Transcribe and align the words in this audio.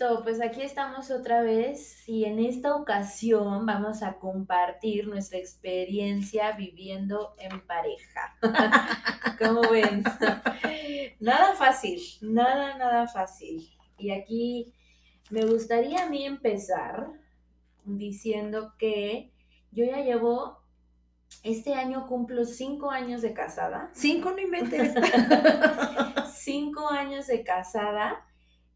Listo, 0.00 0.22
pues 0.22 0.40
aquí 0.40 0.62
estamos 0.62 1.10
otra 1.10 1.42
vez 1.42 2.08
y 2.08 2.24
en 2.24 2.38
esta 2.38 2.74
ocasión 2.74 3.66
vamos 3.66 4.02
a 4.02 4.14
compartir 4.14 5.06
nuestra 5.06 5.38
experiencia 5.38 6.52
viviendo 6.52 7.34
en 7.38 7.60
pareja. 7.66 8.34
¿Cómo 9.38 9.60
ven? 9.70 10.02
Nada 11.20 11.54
fácil, 11.54 12.00
nada, 12.22 12.78
nada 12.78 13.08
fácil. 13.08 13.68
Y 13.98 14.10
aquí 14.10 14.72
me 15.28 15.44
gustaría 15.44 16.04
a 16.04 16.08
mí 16.08 16.24
empezar 16.24 17.08
diciendo 17.84 18.72
que 18.78 19.30
yo 19.70 19.84
ya 19.84 19.98
llevo, 19.98 20.62
este 21.42 21.74
año 21.74 22.06
cumplo 22.06 22.46
cinco 22.46 22.90
años 22.90 23.20
de 23.20 23.34
casada. 23.34 23.90
Cinco 23.92 24.30
no 24.30 24.38
inventes. 24.38 24.94
cinco 26.34 26.88
años 26.88 27.26
de 27.26 27.44
casada 27.44 28.24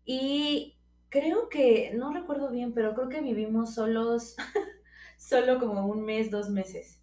y 0.04 0.74
creo 1.14 1.48
que, 1.48 1.92
no 1.94 2.12
recuerdo 2.12 2.50
bien, 2.50 2.74
pero 2.74 2.92
creo 2.92 3.08
que 3.08 3.20
vivimos 3.20 3.76
solos, 3.76 4.34
solo 5.16 5.60
como 5.60 5.86
un 5.86 6.04
mes, 6.04 6.28
dos 6.28 6.50
meses. 6.50 7.00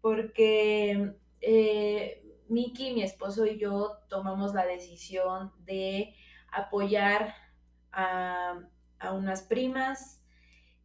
Porque 0.00 1.12
eh, 1.42 2.24
Miki, 2.48 2.94
mi 2.94 3.02
esposo 3.02 3.44
y 3.44 3.58
yo 3.58 3.98
tomamos 4.08 4.54
la 4.54 4.64
decisión 4.64 5.52
de 5.58 6.14
apoyar 6.50 7.34
a, 7.92 8.60
a 8.98 9.12
unas 9.12 9.42
primas 9.42 10.24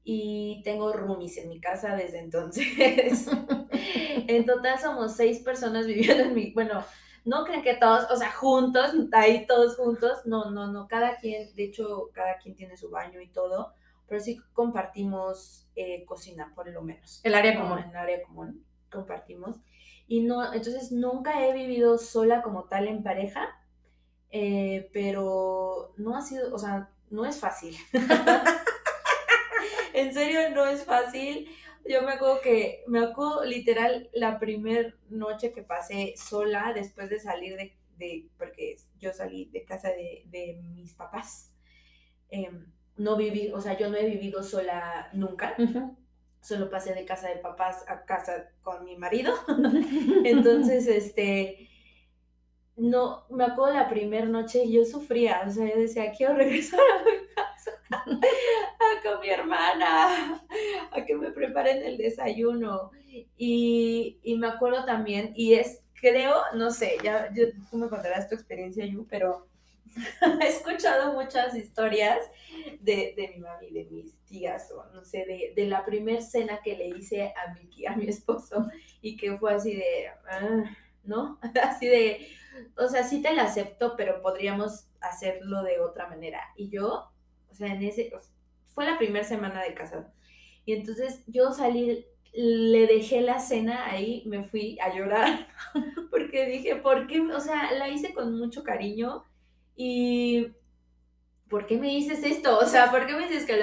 y 0.03 0.61
tengo 0.65 0.91
roomies 0.91 1.37
en 1.37 1.47
mi 1.47 1.61
casa 1.61 1.95
desde 1.95 2.19
entonces. 2.19 2.67
en 4.27 4.45
total 4.45 4.77
somos 4.79 5.15
seis 5.15 5.39
personas 5.39 5.87
viviendo 5.87 6.23
en 6.23 6.33
mi, 6.33 6.51
bueno, 6.51 6.83
no 7.25 7.43
creen 7.43 7.61
que 7.61 7.75
todos, 7.75 8.09
o 8.11 8.15
sea, 8.15 8.31
juntos, 8.31 8.91
ahí 9.11 9.45
todos 9.45 9.75
juntos, 9.75 10.25
no, 10.25 10.51
no, 10.51 10.71
no, 10.71 10.87
cada 10.87 11.17
quien, 11.17 11.53
de 11.55 11.65
hecho, 11.65 12.09
cada 12.13 12.37
quien 12.37 12.55
tiene 12.55 12.77
su 12.77 12.89
baño 12.89 13.21
y 13.21 13.29
todo, 13.29 13.73
pero 14.07 14.21
sí 14.21 14.41
compartimos 14.53 15.67
eh, 15.75 16.05
cocina, 16.05 16.51
por 16.55 16.69
lo 16.69 16.81
menos. 16.81 17.21
El 17.23 17.35
área 17.35 17.59
común. 17.59 17.79
El 17.79 17.95
área 17.95 18.23
común, 18.23 18.65
compartimos. 18.91 19.57
Y 20.07 20.21
no, 20.21 20.53
entonces 20.53 20.91
nunca 20.91 21.45
he 21.45 21.53
vivido 21.53 21.97
sola 21.97 22.41
como 22.41 22.63
tal 22.63 22.87
en 22.87 23.03
pareja, 23.03 23.47
eh, 24.31 24.89
pero 24.93 25.93
no 25.97 26.17
ha 26.17 26.21
sido, 26.21 26.53
o 26.53 26.57
sea, 26.57 26.89
no 27.11 27.25
es 27.25 27.39
fácil. 27.39 27.75
en 29.93 30.13
serio, 30.13 30.49
no 30.55 30.65
es 30.65 30.83
fácil. 30.83 31.47
Yo 31.89 32.03
me 32.03 32.11
acuerdo 32.11 32.39
que, 32.39 32.83
me 32.85 32.99
acuerdo 32.99 33.43
literal 33.43 34.11
la 34.13 34.37
primera 34.37 34.93
noche 35.09 35.51
que 35.51 35.63
pasé 35.63 36.13
sola 36.15 36.71
después 36.71 37.09
de 37.09 37.19
salir 37.19 37.57
de, 37.97 38.29
porque 38.37 38.75
yo 38.99 39.11
salí 39.11 39.45
de 39.45 39.65
casa 39.65 39.89
de, 39.89 40.61
mis 40.75 40.93
papás. 40.93 41.51
Em, 42.29 42.71
no 42.95 43.17
viví, 43.17 43.51
o 43.51 43.59
sea, 43.59 43.75
yo 43.75 43.89
no 43.89 43.97
he 43.97 44.05
vivido 44.05 44.43
sola 44.43 45.09
nunca. 45.13 45.55
Solo 46.41 46.69
pasé 46.69 46.93
de 46.93 47.05
casa 47.05 47.27
de 47.27 47.37
papás 47.37 47.83
a 47.87 48.05
casa 48.05 48.51
con 48.61 48.85
mi 48.85 48.95
marido. 48.95 49.33
Entonces, 50.25 50.85
este, 50.87 51.69
no, 52.75 53.25
me 53.31 53.45
acuerdo 53.45 53.73
la 53.73 53.89
primera 53.89 54.27
noche 54.27 54.63
y 54.63 54.73
yo 54.73 54.85
sufría, 54.85 55.41
o 55.47 55.49
sea, 55.49 55.67
yo 55.67 55.81
decía, 55.81 56.11
quiero 56.11 56.35
regresar 56.35 56.79
a 56.79 57.03
mi 57.03 57.27
casa, 57.33 57.48
a 57.67 58.03
con 59.03 59.21
mi 59.21 59.29
hermana, 59.29 60.41
a 60.91 61.05
que 61.05 61.15
me 61.15 61.31
preparen 61.31 61.83
el 61.83 61.97
desayuno. 61.97 62.91
Y, 63.37 64.19
me 64.37 64.47
acuerdo 64.47 64.85
también, 64.85 65.33
y 65.35 65.53
es, 65.53 65.83
creo, 65.99 66.35
no 66.53 66.71
sé, 66.71 66.97
ya 67.03 67.29
tú 67.69 67.77
me 67.77 67.89
contarás 67.89 68.29
tu 68.29 68.35
experiencia, 68.35 68.85
Yu, 68.85 69.05
pero 69.09 69.47
he 70.41 70.47
escuchado 70.47 71.13
muchas 71.13 71.55
historias 71.55 72.19
de, 72.79 73.13
de 73.17 73.31
mi 73.33 73.39
mami, 73.39 73.71
de 73.71 73.85
mis 73.85 74.15
tías, 74.25 74.71
o 74.71 74.85
no 74.93 75.03
sé, 75.03 75.25
de, 75.25 75.53
de 75.55 75.67
la 75.67 75.83
primer 75.83 76.21
cena 76.21 76.61
que 76.63 76.77
le 76.77 76.87
hice 76.89 77.33
a 77.35 77.53
mi, 77.53 77.85
a 77.85 77.95
mi 77.95 78.07
esposo, 78.07 78.67
y 79.01 79.17
que 79.17 79.37
fue 79.37 79.53
así 79.53 79.75
de, 79.75 80.07
ah, 80.29 80.63
¿no? 81.03 81.39
Así 81.63 81.87
de 81.87 82.27
o 82.77 82.87
sea, 82.87 83.03
sí 83.03 83.21
te 83.21 83.33
la 83.33 83.43
acepto, 83.43 83.95
pero 83.95 84.21
podríamos 84.21 84.87
hacerlo 85.01 85.63
de 85.63 85.79
otra 85.79 86.07
manera. 86.07 86.41
Y 86.55 86.69
yo, 86.69 87.11
sea, 87.59 87.73
en 87.73 87.83
ese, 87.83 88.11
fue 88.65 88.85
la 88.85 88.97
primera 88.97 89.25
semana 89.25 89.63
de 89.63 89.73
casado. 89.73 90.11
Y 90.65 90.73
entonces 90.73 91.23
yo 91.27 91.51
salí, 91.51 92.05
le 92.33 92.87
dejé 92.87 93.21
la 93.21 93.39
cena 93.39 93.89
ahí, 93.91 94.23
me 94.25 94.43
fui 94.43 94.77
a 94.79 94.93
llorar, 94.95 95.47
porque 96.11 96.45
dije, 96.45 96.75
¿por 96.75 97.07
qué? 97.07 97.21
O 97.21 97.39
sea, 97.39 97.71
la 97.73 97.89
hice 97.89 98.13
con 98.13 98.37
mucho 98.37 98.63
cariño 98.63 99.23
y 99.75 100.47
¿por 101.49 101.65
qué 101.65 101.77
me 101.77 101.87
dices 101.87 102.23
esto? 102.23 102.57
O 102.59 102.65
sea, 102.65 102.91
¿por 102.91 103.05
qué 103.05 103.13
me 103.13 103.27
dices 103.27 103.45
que 103.45 103.55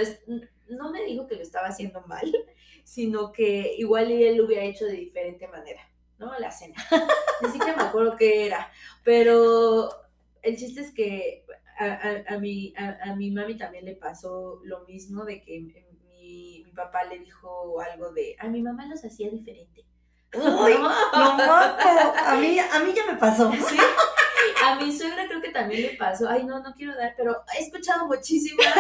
no 0.69 0.91
me 0.91 1.05
dijo 1.05 1.27
que 1.27 1.37
lo 1.37 1.43
estaba 1.43 1.69
haciendo 1.69 2.01
mal, 2.03 2.31
sino 2.85 3.33
que 3.33 3.75
igual 3.79 4.11
él 4.11 4.37
lo 4.37 4.47
hubiera 4.47 4.65
hecho 4.65 4.85
de 4.85 4.93
diferente 4.93 5.47
manera. 5.49 5.89
¿no? 6.19 6.39
La 6.39 6.51
cena. 6.51 6.75
Ni 7.43 7.51
siquiera 7.51 7.77
me 7.77 7.83
acuerdo 7.83 8.17
qué 8.17 8.47
era, 8.47 8.71
pero 9.05 9.91
el 10.43 10.57
chiste 10.57 10.81
es 10.81 10.93
que 10.93 11.45
a, 11.79 12.35
a, 12.35 12.39
mi, 12.39 12.75
a, 12.77 13.15
mi 13.15 13.31
mami 13.31 13.57
también 13.57 13.85
le 13.85 13.95
pasó 13.95 14.61
lo 14.65 14.85
mismo 14.87 15.25
de 15.25 15.43
que 15.43 15.61
mi, 15.61 16.65
mi, 16.65 16.73
papá 16.75 17.05
le 17.05 17.19
dijo 17.19 17.81
algo 17.81 18.13
de, 18.13 18.37
a 18.39 18.49
mi 18.49 18.63
mamá 18.63 18.87
los 18.87 19.05
hacía 19.05 19.31
diferente. 19.31 19.85
Uy, 20.35 20.75
no, 20.81 20.89
A 21.15 22.37
mí, 22.41 22.59
a 22.59 22.79
mí 22.81 22.93
ya 22.95 23.07
me 23.07 23.19
pasó. 23.19 23.53
¿Sí? 23.53 23.77
A 24.65 24.77
mi 24.77 24.93
suegra 24.93 25.27
creo 25.27 25.41
que 25.41 25.51
también 25.51 25.83
le 25.83 25.97
pasó. 25.97 26.29
Ay, 26.29 26.45
no, 26.45 26.61
no 26.61 26.75
quiero 26.75 26.97
dar, 26.97 27.15
pero 27.17 27.37
he 27.57 27.63
escuchado 27.63 28.07
muchísimas, 28.07 28.75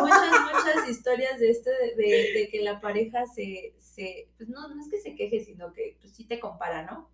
muchas, 0.00 0.30
muchas 0.52 0.88
historias 0.88 1.38
de 1.38 1.50
esto, 1.50 1.70
de, 1.70 2.04
de, 2.34 2.48
que 2.50 2.62
la 2.62 2.80
pareja 2.80 3.26
se, 3.26 3.74
se, 3.78 4.28
pues 4.36 4.48
no, 4.48 4.68
no 4.68 4.80
es 4.80 4.90
que 4.90 5.00
se 5.00 5.14
queje, 5.14 5.40
sino 5.40 5.72
que 5.72 5.96
pues 6.00 6.14
sí 6.14 6.24
te 6.24 6.40
compara, 6.40 6.84
¿no? 6.84 7.10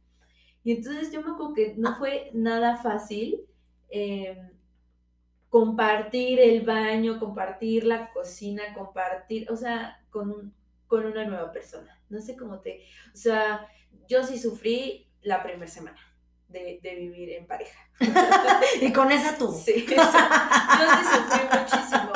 Y 0.62 0.72
entonces 0.72 1.12
yo 1.12 1.22
me 1.22 1.31
acuerdo 1.31 1.54
que 1.54 1.75
no 1.77 1.97
fue 1.97 2.31
nada 2.33 2.77
fácil 2.77 3.47
em, 3.88 4.50
compartir 5.49 6.41
el 6.41 6.62
baño, 6.62 7.19
compartir 7.19 7.84
la 7.84 8.12
cocina, 8.12 8.75
compartir, 8.75 9.51
o 9.51 9.57
sea, 9.57 10.05
con, 10.11 10.55
con 10.87 11.07
una 11.07 11.25
nueva 11.25 11.53
persona. 11.53 12.01
No 12.09 12.21
sé 12.21 12.37
cómo 12.37 12.61
te, 12.61 12.84
o 13.12 13.17
sea, 13.17 13.67
yo 14.09 14.23
sí 14.25 14.39
sufrí 14.39 15.09
la 15.23 15.43
primera 15.43 15.71
semana 15.71 15.99
de, 16.49 16.81
vivir 16.83 17.31
en 17.31 17.47
pareja. 17.47 17.79
y 18.81 18.93
con 18.93 19.11
esa 19.11 19.37
tú. 19.37 19.53
Sí, 19.53 19.87
yo 19.89 19.97
sí 19.97 21.05
sufrí 21.15 21.59
muchísimo. 21.59 22.13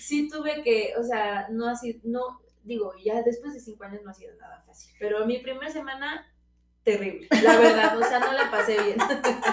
Sí 0.00 0.28
tuve 0.28 0.62
que, 0.62 0.94
o 0.98 1.02
sea, 1.02 1.48
no 1.50 1.68
así, 1.68 2.00
no, 2.04 2.40
digo, 2.62 2.92
ya 3.02 3.22
después 3.22 3.54
de 3.54 3.60
cinco 3.60 3.84
años 3.84 4.02
no 4.04 4.10
ha 4.10 4.14
sido 4.14 4.34
nada 4.36 4.62
fácil, 4.66 4.92
pero 4.98 5.26
mi 5.26 5.38
primera 5.38 5.70
semana, 5.70 6.26
terrible, 6.86 7.26
la 7.42 7.58
verdad, 7.58 7.98
o 7.98 8.04
sea, 8.04 8.20
no 8.20 8.32
la 8.32 8.48
pasé 8.48 8.80
bien. 8.80 8.96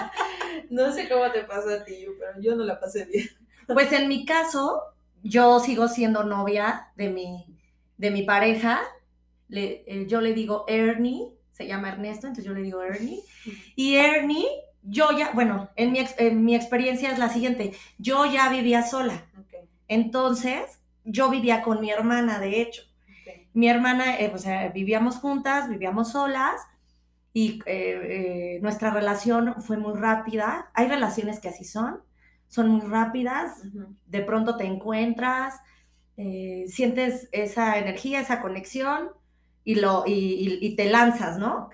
no 0.70 0.92
sé 0.92 1.08
cómo 1.08 1.30
te 1.32 1.42
pasó 1.42 1.68
a 1.68 1.84
ti, 1.84 2.06
pero 2.18 2.40
yo 2.40 2.54
no 2.54 2.62
la 2.62 2.78
pasé 2.78 3.04
bien. 3.06 3.28
Pues 3.66 3.92
en 3.92 4.08
mi 4.08 4.24
caso, 4.24 4.82
yo 5.24 5.58
sigo 5.58 5.88
siendo 5.88 6.22
novia 6.22 6.92
de 6.94 7.10
mi, 7.10 7.44
de 7.98 8.12
mi 8.12 8.22
pareja, 8.22 8.82
le, 9.48 9.82
eh, 9.86 10.06
yo 10.06 10.20
le 10.20 10.32
digo 10.32 10.64
Ernie, 10.68 11.32
se 11.50 11.66
llama 11.66 11.88
Ernesto, 11.88 12.28
entonces 12.28 12.44
yo 12.44 12.54
le 12.54 12.62
digo 12.62 12.82
Ernie. 12.82 13.20
Y 13.74 13.96
Ernie, 13.96 14.46
yo 14.82 15.10
ya, 15.18 15.32
bueno, 15.34 15.70
en 15.74 15.90
mi, 15.90 16.06
en 16.18 16.44
mi 16.44 16.54
experiencia 16.54 17.10
es 17.10 17.18
la 17.18 17.30
siguiente, 17.30 17.72
yo 17.98 18.26
ya 18.26 18.48
vivía 18.48 18.86
sola. 18.86 19.24
Entonces, 19.88 20.78
yo 21.04 21.30
vivía 21.30 21.62
con 21.62 21.80
mi 21.80 21.90
hermana, 21.90 22.38
de 22.38 22.60
hecho. 22.60 22.82
Mi 23.54 23.68
hermana, 23.68 24.18
eh, 24.20 24.30
o 24.32 24.38
sea, 24.38 24.68
vivíamos 24.68 25.16
juntas, 25.16 25.68
vivíamos 25.68 26.12
solas 26.12 26.60
y 27.34 27.60
eh, 27.66 28.56
eh, 28.56 28.58
nuestra 28.62 28.90
relación 28.90 29.60
fue 29.60 29.76
muy 29.76 29.92
rápida. 29.98 30.70
Hay 30.72 30.88
relaciones 30.88 31.40
que 31.40 31.48
así 31.48 31.64
son, 31.64 32.00
son 32.48 32.68
muy 32.68 32.86
rápidas, 32.86 33.60
de 34.06 34.20
pronto 34.22 34.56
te 34.56 34.64
encuentras, 34.64 35.60
sientes 36.68 37.28
esa 37.32 37.76
energía, 37.78 38.20
esa 38.20 38.40
conexión 38.40 39.10
y, 39.64 39.74
lo, 39.74 40.04
y, 40.06 40.76
te 40.76 40.84
lanzas, 40.84 41.38
¿no? 41.38 41.70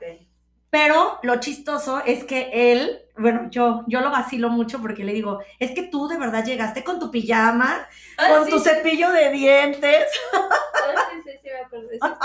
Pero 0.71 1.19
lo 1.25 1.41
chistoso 1.41 2.01
es 2.07 2.25
que 2.25 2.73
él, 2.73 3.01
bueno, 3.19 3.49
yo, 3.51 3.85
yo 3.89 4.01
lo 4.01 4.11
vacilo 4.11 4.49
mucho 4.51 4.81
porque 4.81 5.05
le 5.05 5.13
digo, 5.13 5.41
es 5.59 5.73
que 5.73 5.83
tú 5.83 6.07
de 6.07 6.17
verdad 6.17 6.45
llegaste 6.45 6.85
con 6.85 7.01
tu 7.01 7.11
pijama, 7.11 7.87
Ah, 8.17 8.29
con 8.31 8.45
sí. 8.45 8.51
tu 8.53 8.61
cepillo 8.61 9.11
de 9.11 9.31
dientes, 9.33 10.05
Ah, 12.01 12.17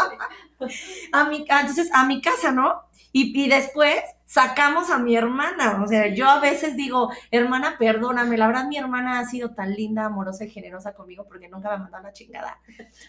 sí, 0.69 1.07
a 1.11 1.23
mi, 1.25 1.45
ah, 1.49 1.61
entonces 1.61 1.89
a 1.91 2.05
mi 2.05 2.21
casa, 2.21 2.51
¿no? 2.51 2.83
Y, 3.17 3.31
y 3.45 3.47
después 3.47 4.03
sacamos 4.25 4.89
a 4.89 4.99
mi 4.99 5.15
hermana, 5.15 5.81
o 5.81 5.87
sea, 5.87 6.13
yo 6.13 6.27
a 6.27 6.41
veces 6.41 6.75
digo, 6.75 7.13
hermana, 7.31 7.77
perdóname, 7.79 8.37
la 8.37 8.47
verdad 8.47 8.67
mi 8.67 8.75
hermana 8.75 9.19
ha 9.19 9.25
sido 9.25 9.51
tan 9.51 9.73
linda, 9.73 10.03
amorosa 10.03 10.43
y 10.43 10.49
generosa 10.49 10.93
conmigo 10.93 11.25
porque 11.25 11.47
nunca 11.47 11.71
me 11.71 11.77
mandó 11.77 11.95
a 11.95 12.01
la 12.01 12.11
chingada. 12.11 12.59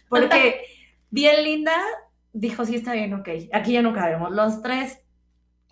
Porque 0.09 0.61
bien 1.11 1.43
linda, 1.43 1.75
dijo, 2.33 2.65
sí, 2.65 2.77
está 2.77 2.93
bien, 2.93 3.15
ok, 3.15 3.29
aquí 3.53 3.73
ya 3.73 3.83
no 3.83 3.93
cabemos, 3.93 4.31
los 4.31 4.63
tres. 4.63 5.01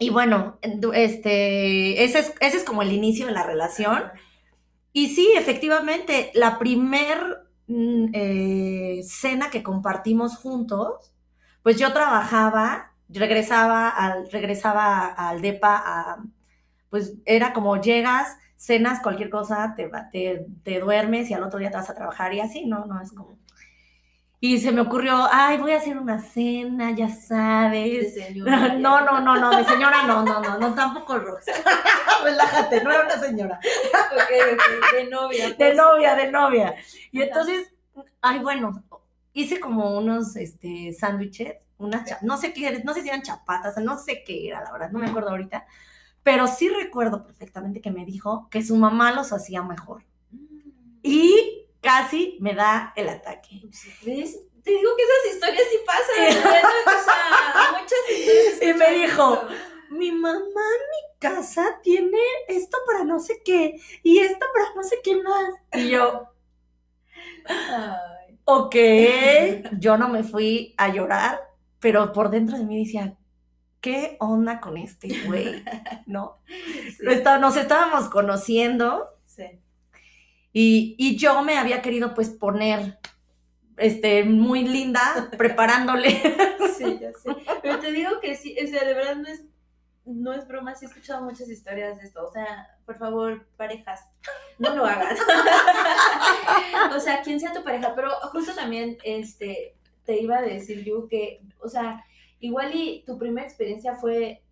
Y 0.01 0.11
bueno, 0.11 0.59
este, 0.63 2.03
ese 2.03 2.19
es, 2.19 2.35
ese 2.41 2.57
es 2.57 2.65
como 2.65 2.83
el 2.83 2.91
inicio 2.91 3.27
de 3.27 3.33
la 3.35 3.45
relación. 3.45 4.03
Y 4.93 5.11
sí, 5.11 5.33
efectivamente, 5.37 6.33
la 6.35 6.59
primer 6.59 7.47
mm, 7.69 8.07
eh, 8.13 9.01
cena 9.05 9.49
que 9.51 9.63
compartimos 9.63 10.39
juntos, 10.39 11.13
pues 11.63 11.79
yo 11.79 11.93
trabajaba, 11.93 12.94
regresaba 13.09 13.89
al, 13.89 14.31
regresaba 14.31 15.07
al 15.09 15.41
DEPA, 15.43 15.83
a- 15.85 16.25
pues 16.91 17.15
era 17.27 17.53
como 17.53 17.81
llegas, 17.81 18.37
cenas 18.57 19.01
cualquier 19.03 19.31
cosa, 19.31 19.75
te, 19.77 19.91
te, 20.13 20.47
te 20.65 20.81
duermes 20.81 21.31
y 21.31 21.35
al 21.35 21.43
otro 21.45 21.59
día 21.59 21.71
te 21.71 21.77
vas 21.77 21.91
a 21.91 21.95
trabajar 21.95 22.33
y 22.35 22.41
así, 22.41 22.67
¿no? 22.67 22.87
No 22.87 23.01
es 23.01 23.13
como... 23.13 23.39
Y 24.41 24.59
se 24.59 24.73
me 24.73 24.83
ocurrió, 24.83 25.27
ay, 25.33 25.57
voy 25.57 25.73
a 25.73 25.79
hacer 25.79 25.97
una 25.97 26.21
cena, 26.21 26.91
ya 26.95 27.09
sabes. 27.09 28.13
señora, 28.27 28.75
No, 28.75 29.01
no, 29.01 29.21
no, 29.21 29.37
no, 29.37 29.57
de 29.57 29.65
señora 29.65 30.03
no, 30.07 30.23
no, 30.23 30.41
no, 30.41 30.59
no, 30.59 30.75
tampoco 30.75 31.17
Rox. 31.19 31.47
Relájate, 32.25 32.85
no 32.85 32.91
era 32.93 33.05
una 33.05 33.19
señora. 33.19 33.59
Ok, 34.13 34.31
ok, 34.53 34.97
de 34.99 35.05
novia. 35.11 35.49
De 35.49 35.55
pues. 35.55 35.77
novia, 35.77 36.15
de 36.15 36.31
novia. 36.31 36.75
Y 37.11 37.23
entonces, 37.23 37.73
ay, 38.21 38.41
bueno, 38.41 38.83
hice 39.33 39.61
como 39.61 39.97
unos 39.99 40.37
este, 40.37 40.93
sándwiches, 40.93 41.55
unas, 41.79 42.23
no 42.23 42.37
sé 42.37 42.53
qué, 42.53 42.83
no 42.85 42.95
sé 42.95 43.03
si 43.03 43.09
eran 43.09 43.23
chapatas, 43.23 43.77
no 43.79 43.99
sé 43.99 44.23
qué 44.25 44.49
era, 44.49 44.63
la 44.63 44.73
verdad, 44.73 44.91
no 44.91 44.99
me 44.99 45.09
acuerdo 45.09 45.31
ahorita. 45.31 45.67
Pero 46.23 46.47
sí 46.47 46.69
recuerdo 46.69 47.25
perfectamente 47.25 47.81
que 47.81 47.91
me 47.91 48.05
dijo 48.05 48.49
que 48.51 48.63
su 48.63 48.77
mamá 48.77 49.13
los 49.13 49.33
hacía 49.33 49.63
mejor. 49.63 50.05
Y 51.03 51.67
casi 51.83 52.39
me 52.41 52.55
da 52.55 52.93
el 52.97 53.11
ataque. 53.11 53.61
¿Ves? 54.07 54.39
Te 54.63 54.71
digo 54.71 54.91
que 54.97 55.03
esas 55.03 55.35
historias 55.35 55.65
sí 55.71 55.79
pasan. 55.85 56.45
¿verdad? 56.53 56.71
O 56.87 57.05
sea, 57.05 57.73
muchas 57.73 57.99
historias. 58.11 58.63
Y 58.63 58.79
me 58.79 59.07
dijo. 59.07 59.43
Mi 59.91 60.11
mamá 60.11 60.33
en 60.33 60.41
mi 60.41 61.19
casa 61.21 61.79
tiene 61.81 62.19
esto 62.49 62.79
para 62.85 63.05
no 63.05 63.21
sé 63.21 63.43
qué 63.45 63.81
y 64.03 64.19
esto 64.19 64.45
para 64.53 64.75
no 64.75 64.83
sé 64.83 64.99
qué 65.05 65.23
más. 65.23 65.55
Y 65.73 65.91
yo, 65.91 66.35
Ay, 67.47 68.39
ok, 68.45 68.77
yo 69.79 69.99
no 69.99 70.09
me 70.09 70.23
fui 70.23 70.75
a 70.77 70.89
llorar, 70.89 71.41
pero 71.85 72.15
por 72.15 72.31
dentro 72.31 72.57
de 72.57 72.65
mí 72.65 72.83
decía, 72.83 73.15
¿qué 73.83 74.17
onda 74.19 74.59
con 74.59 74.79
este 74.79 75.21
güey? 75.27 75.63
¿No? 76.07 76.39
sí, 76.47 76.97
está- 77.07 77.37
Nos 77.39 77.59
estábamos 77.59 78.09
conociendo 78.09 79.11
sí. 79.27 79.45
y, 80.55 80.95
y 80.99 81.17
yo 81.19 81.43
me 81.43 81.59
había 81.59 81.83
querido 81.83 82.15
pues 82.15 82.31
poner 82.31 82.99
este, 83.77 84.25
muy 84.25 84.67
linda, 84.67 85.29
preparándole. 85.37 86.23
Sí, 86.79 86.99
ya 86.99 87.13
sé. 87.13 87.37
Pero 87.61 87.79
te 87.81 87.93
digo 87.93 88.19
que 88.23 88.35
sí, 88.35 88.57
o 88.65 88.67
sea, 88.67 88.83
de 88.83 88.95
verdad 88.95 89.17
no 89.17 89.29
es, 89.29 89.45
no 90.07 90.33
es 90.33 90.49
broma, 90.49 90.75
sí 90.75 90.87
he 90.87 90.89
escuchado 90.89 91.23
muchas 91.23 91.51
historias 91.51 91.99
de 91.99 92.05
esto. 92.05 92.25
O 92.27 92.33
sea, 92.33 92.79
por 92.87 92.97
favor, 92.97 93.47
parejas, 93.59 94.01
no 94.59 94.75
lo 94.75 94.87
hagas. 94.87 95.19
o 96.97 96.99
sea, 97.01 97.21
quien 97.21 97.39
sea 97.41 97.53
tu 97.53 97.63
pareja, 97.63 97.93
pero 97.95 98.11
justo 98.33 98.55
también 98.55 98.97
este, 99.05 99.77
te 100.05 100.21
iba 100.21 100.39
a 100.39 100.43
decir 100.43 100.85
yo 100.85 101.09
que, 101.09 101.41
o 101.61 101.69
sea, 101.69 102.05
igual 102.41 102.75
y 102.75 103.03
tu 103.07 103.19
primera 103.19 103.47
experiencia 103.47 103.95
fue 103.97 104.43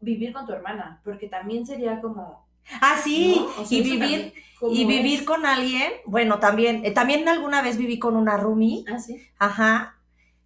vivir 0.00 0.32
con 0.32 0.46
tu 0.46 0.52
hermana, 0.52 1.00
porque 1.04 1.28
también 1.28 1.66
sería 1.66 2.00
como... 2.00 2.46
Ah, 2.80 2.98
sí, 3.02 3.36
¿no? 3.38 3.62
O 3.62 3.64
sea, 3.66 3.78
y 3.78 3.82
vivir, 3.82 3.98
también, 4.00 4.32
¿cómo 4.58 4.72
y 4.74 4.84
vivir 4.84 5.20
es? 5.20 5.26
con 5.26 5.46
alguien, 5.46 5.92
bueno, 6.06 6.38
también, 6.40 6.84
eh, 6.84 6.90
también 6.90 7.28
alguna 7.28 7.62
vez 7.62 7.76
viví 7.76 7.98
con 7.98 8.16
una 8.16 8.36
roomie, 8.36 8.84
Ah, 8.88 8.98
sí. 8.98 9.22
ajá, 9.38 9.98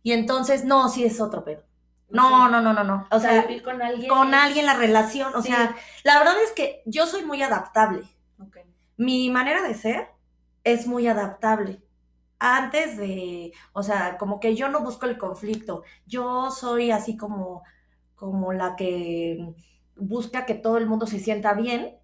y 0.02 0.12
entonces, 0.12 0.64
no, 0.64 0.88
sí 0.88 1.04
es 1.04 1.20
otro 1.20 1.44
pedo. 1.44 1.62
O 2.12 2.14
No, 2.16 2.48
no, 2.48 2.60
no, 2.60 2.72
no, 2.72 2.84
no. 2.84 3.06
O 3.10 3.16
O 3.16 3.20
sea, 3.20 3.30
sea, 3.32 3.42
vivir 3.42 3.62
con 3.62 3.80
alguien. 3.80 4.08
con 4.08 4.34
alguien 4.34 4.66
la 4.66 4.74
relación, 4.74 5.32
o 5.34 5.42
Sí. 5.42 5.48
sea, 5.48 5.76
la 6.04 6.18
verdad 6.18 6.34
es 6.42 6.52
que 6.52 6.82
yo 6.86 7.06
soy 7.06 7.24
muy 7.24 7.40
adaptable. 7.42 8.02
Ok. 8.40 8.58
Mi 8.96 9.30
manera 9.30 9.62
de 9.62 9.74
ser 9.74 10.08
es 10.64 10.86
muy 10.86 11.06
adaptable. 11.06 11.80
Antes 12.40 12.96
de, 12.96 13.52
o 13.72 13.82
sea, 13.82 14.18
como 14.18 14.40
que 14.40 14.56
yo 14.56 14.68
no 14.68 14.80
busco 14.80 15.06
el 15.06 15.18
conflicto. 15.18 15.84
Yo 16.06 16.50
soy 16.50 16.90
así 16.90 17.16
como, 17.16 17.62
como 18.16 18.52
la 18.52 18.76
que 18.76 19.54
busca 19.96 20.46
que 20.46 20.54
todo 20.54 20.78
el 20.78 20.86
mundo 20.86 21.06
se 21.06 21.20
sienta 21.20 21.54
bien. 21.54 21.98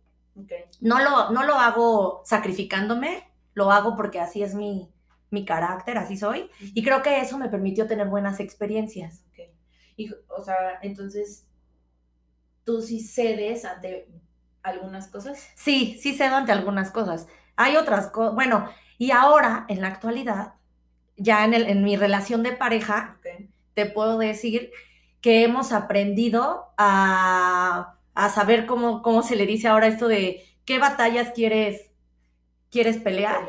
No 0.81 0.99
lo, 1.01 1.31
no 1.31 1.45
lo 1.45 1.55
hago 1.55 2.23
sacrificándome, 2.27 3.25
lo 3.55 3.73
hago 3.73 3.97
porque 3.97 4.21
así 4.21 4.43
es 4.43 4.55
mi, 4.55 4.93
mi 5.31 5.45
carácter, 5.47 5.99
así 5.99 6.17
soy. 6.17 6.51
Y 6.61 6.85
creo 6.85 7.03
que 7.03 7.21
eso 7.21 7.39
me 7.39 7.49
permitió 7.49 7.87
tener 7.87 8.09
buenas 8.09 8.39
experiencias. 8.39 9.25
Y, 9.97 10.11
o 10.29 10.45
sea, 10.45 10.79
entonces, 10.83 11.47
tú 12.65 12.83
sí 12.83 13.01
cedes 13.01 13.65
ante 13.65 14.09
algunas 14.63 15.09
cosas. 15.09 15.49
Sí, 15.55 15.99
sí 16.01 16.15
cedo 16.15 16.37
ante 16.37 16.53
algunas 16.53 16.91
cosas. 16.91 17.27
Hay 17.57 17.77
otras 17.77 18.09
cosas, 18.09 18.35
bueno, 18.35 18.69
y 18.99 19.11
ahora, 19.11 19.65
en 19.69 19.81
la 19.81 19.89
actualidad, 19.89 20.55
ya 21.17 21.45
en, 21.45 21.55
el, 21.55 21.69
en 21.69 21.83
mi 21.83 21.97
relación 21.97 22.43
de 22.43 22.53
pareja, 22.53 23.19
te 23.75 23.87
puedo 23.87 24.19
decir 24.19 24.71
que 25.21 25.45
hemos 25.45 25.73
aprendido 25.73 26.67
a, 26.79 27.97
a 28.15 28.29
saber 28.31 28.67
cómo, 28.67 29.03
cómo 29.03 29.23
se 29.23 29.37
le 29.37 29.47
dice 29.47 29.69
ahora 29.69 29.87
esto 29.89 30.09
de 30.09 30.45
qué 30.65 30.79
batallas 30.79 31.33
quieres, 31.35 31.91
quieres 32.71 32.99
pelear. 32.99 33.49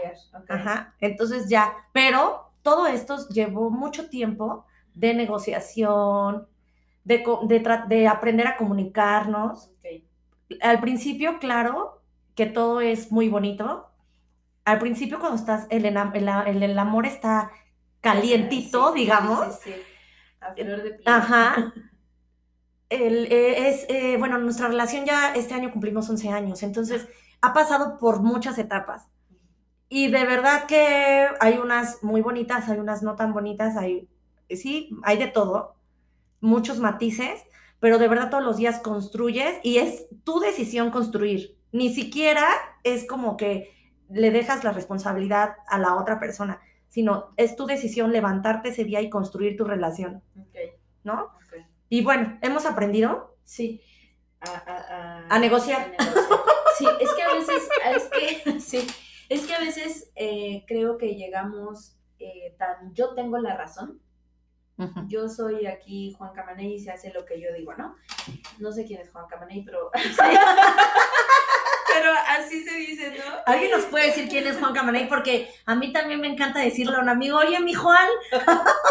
Ajá, 0.50 0.96
entonces 1.00 1.50
ya, 1.50 1.74
pero 1.94 2.52
todo 2.62 2.88
esto 2.88 3.28
llevó 3.30 3.70
mucho 3.70 4.10
tiempo 4.10 4.66
de 4.94 5.14
negociación, 5.14 6.48
de, 7.04 7.24
de, 7.44 7.80
de 7.88 8.08
aprender 8.08 8.48
a 8.48 8.58
comunicarnos. 8.58 9.72
Al 10.62 10.80
principio, 10.80 11.40
claro, 11.40 12.02
que 12.36 12.46
todo 12.46 12.82
es 12.82 13.12
muy 13.12 13.30
bonito. 13.30 13.87
Al 14.72 14.80
principio, 14.80 15.20
cuando 15.20 15.38
estás, 15.38 15.68
el, 15.70 15.86
enam- 15.86 16.12
el, 16.16 16.28
el- 16.58 16.64
el 16.64 16.80
amor 16.80 17.06
está 17.06 17.52
calientito, 18.02 18.94
Sí, 18.94 19.00
digamos. 19.02 19.56
Sí, 19.56 19.72
sí, 19.72 19.74
sí. 19.74 19.82
A 20.42 20.54
flor 20.54 20.84
de 20.84 20.92
piel. 20.92 21.04
Ajá. 21.08 21.74
El, 22.90 23.26
eh, 23.32 23.68
es, 23.70 23.86
eh, 23.90 24.16
bueno, 24.18 24.38
nuestra 24.38 24.68
relación 24.70 25.06
ya 25.06 25.34
este 25.36 25.54
año 25.54 25.72
cumplimos 25.72 26.10
11 26.10 26.30
años, 26.30 26.64
entonces 26.64 27.08
ha 27.42 27.54
pasado 27.54 27.98
por 27.98 28.22
muchas 28.22 28.58
etapas. 28.58 29.08
Y 29.90 30.10
de 30.12 30.26
verdad 30.26 30.66
que 30.68 31.28
hay 31.40 31.58
unas 31.60 32.04
muy 32.04 32.22
bonitas, 32.22 32.70
hay 32.70 32.80
unas 32.80 33.04
no 33.04 33.16
tan 33.16 33.34
bonitas, 33.34 33.78
hay, 33.78 34.10
sí, 34.50 34.92
hay 35.04 35.18
de 35.18 35.28
todo, 35.28 35.76
muchos 36.42 36.80
matices, 36.80 37.42
pero 37.80 38.00
de 38.00 38.08
verdad 38.10 38.30
todos 38.32 38.44
los 38.44 38.58
días 38.58 38.80
construyes 38.82 39.60
y 39.64 39.78
es 39.80 40.06
tu 40.26 40.40
decisión 40.40 40.92
construir. 40.92 41.58
Ni 41.72 41.94
siquiera 41.94 42.48
es 42.84 43.08
como 43.08 43.38
que 43.38 43.72
le 44.10 44.32
dejas 44.32 44.64
la 44.64 44.72
responsabilidad 44.72 45.56
a 45.68 45.78
la 45.80 45.96
otra 45.96 46.20
persona, 46.20 46.60
sino 46.90 47.34
es 47.38 47.56
tu 47.56 47.66
decisión 47.66 48.12
levantarte 48.12 48.70
ese 48.70 48.84
día 48.84 49.02
y 49.02 49.10
construir 49.10 49.58
tu 49.58 49.66
relación, 49.66 50.24
Ok, 50.40 50.56
¿no? 51.04 51.24
ok. 51.36 51.66
Y 51.90 52.04
bueno, 52.04 52.38
hemos 52.42 52.66
aprendido. 52.66 53.36
Sí. 53.44 53.82
A, 54.42 54.50
a, 54.52 55.36
A 55.36 55.40
negociar. 55.40 55.94
a 55.98 56.04
negociar. 56.04 56.28
Sí, 56.78 56.86
es 57.00 57.12
que 57.12 57.24
a 57.24 57.34
veces, 57.34 57.70
es 57.96 58.04
que, 58.44 58.60
sí, 58.60 58.88
es 59.30 59.48
que 59.48 59.56
a 59.56 59.60
veces 59.60 60.12
eh, 60.14 60.64
creo 60.68 61.00
que 61.00 61.16
llegamos 61.16 61.98
eh, 62.20 62.56
tan, 62.60 62.94
yo 62.94 63.16
tengo 63.16 63.40
la 63.40 63.58
razón, 63.58 64.00
yo 65.08 65.28
soy 65.28 65.66
aquí 65.66 66.14
Juan 66.20 66.34
Camaney 66.34 66.76
y 66.76 66.80
se 66.80 66.92
hace 66.92 67.12
lo 67.12 67.26
que 67.26 67.42
yo 67.42 67.52
digo, 67.52 67.74
¿no? 67.74 67.96
No 68.60 68.72
sé 68.72 68.86
quién 68.86 69.02
es 69.02 69.10
Juan 69.12 69.26
Camaney, 69.28 69.64
pero... 69.66 69.90
pero 71.98 72.12
así 72.40 72.64
se 72.64 72.76
dice, 72.78 73.10
¿no? 73.18 73.24
¿Alguien 73.46 73.72
nos 73.72 73.86
puede 73.86 74.08
decir 74.08 74.28
quién 74.30 74.46
es 74.48 74.58
Juan 74.58 74.74
Camaney? 74.74 75.08
Porque 75.08 75.50
a 75.66 75.76
mí 75.76 75.92
también 75.94 76.20
me 76.22 76.28
encanta 76.28 76.60
decirle 76.60 76.96
a 76.96 77.00
un 77.00 77.10
amigo, 77.10 77.38
oye, 77.38 77.60
mi 77.60 77.74
Juan. 77.74 78.08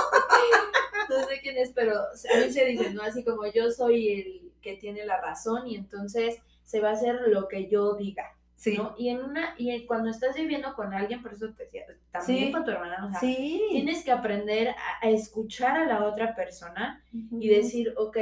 No 1.09 1.25
sé 1.29 1.41
quién 1.41 1.57
es, 1.57 1.71
pero 1.73 1.93
a 2.01 2.37
mí 2.39 2.53
se 2.53 2.65
dice, 2.65 2.91
¿no? 2.91 3.03
Así 3.03 3.23
como 3.25 3.47
yo 3.47 3.71
soy 3.71 4.13
el 4.13 4.53
que 4.61 4.75
tiene 4.75 5.05
la 5.07 5.21
razón 5.21 5.69
y 5.69 5.77
entonces 5.77 6.39
se 6.65 6.81
va 6.81 6.91
a 6.91 6.93
hacer 6.95 7.15
lo 7.29 7.47
que 7.47 7.69
yo 7.69 7.95
diga, 7.95 8.35
Sí. 8.57 8.77
¿no? 8.77 8.93
Y 8.99 9.11
en 9.11 9.23
una, 9.23 9.55
y 9.57 9.87
cuando 9.87 10.11
estás 10.11 10.35
viviendo 10.35 10.75
con 10.75 10.93
alguien, 10.93 11.23
por 11.23 11.33
eso 11.35 11.47
te 11.57 11.65
decía, 11.65 11.85
también 12.11 12.47
Sí. 12.47 12.53
con 12.53 12.65
tu 12.65 12.73
hermana, 12.73 13.07
o 13.07 13.11
sea, 13.11 13.21
Sí. 13.21 13.63
tienes 13.71 14.03
que 14.03 14.11
aprender 14.11 14.71
a, 14.71 14.75
a 15.07 15.11
escuchar 15.11 15.77
a 15.79 15.85
la 15.87 16.05
otra 16.05 16.35
persona 16.35 17.01
y 17.39 17.49
decir, 17.49 17.95
ok, 17.97 18.17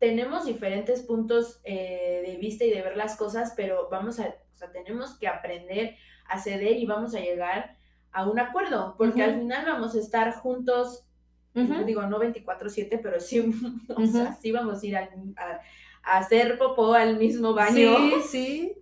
tenemos 0.00 0.46
diferentes 0.46 1.02
puntos 1.02 1.60
eh, 1.62 2.22
de 2.26 2.36
vista 2.38 2.64
y 2.64 2.70
de 2.70 2.82
ver 2.82 2.96
las 2.96 3.16
cosas, 3.16 3.52
pero 3.54 3.88
vamos 3.90 4.18
a, 4.18 4.28
o 4.28 4.56
sea, 4.56 4.72
tenemos 4.72 5.16
que 5.18 5.28
aprender 5.28 5.94
a 6.26 6.40
ceder 6.40 6.78
y 6.78 6.86
vamos 6.86 7.14
a 7.14 7.20
llegar 7.20 7.76
a 8.10 8.28
un 8.28 8.40
acuerdo, 8.40 8.94
porque 8.96 9.22
al 9.22 9.38
final 9.38 9.66
vamos 9.66 9.94
a 9.94 10.00
estar 10.00 10.34
juntos, 10.34 11.06
digo, 11.54 12.02
no 12.02 12.18
24/7, 12.18 12.98
pero 13.02 13.20
sí, 13.20 13.40
o 13.96 14.06
sea, 14.06 14.34
sí 14.34 14.50
vamos 14.50 14.82
a 14.82 14.86
ir 14.86 14.96
a, 14.96 15.10
a, 16.02 16.18
hacer 16.18 16.58
popó 16.58 16.94
al 16.94 17.18
mismo 17.18 17.52
baño. 17.52 17.96
Sí, 17.96 18.14
sí. 18.28 18.72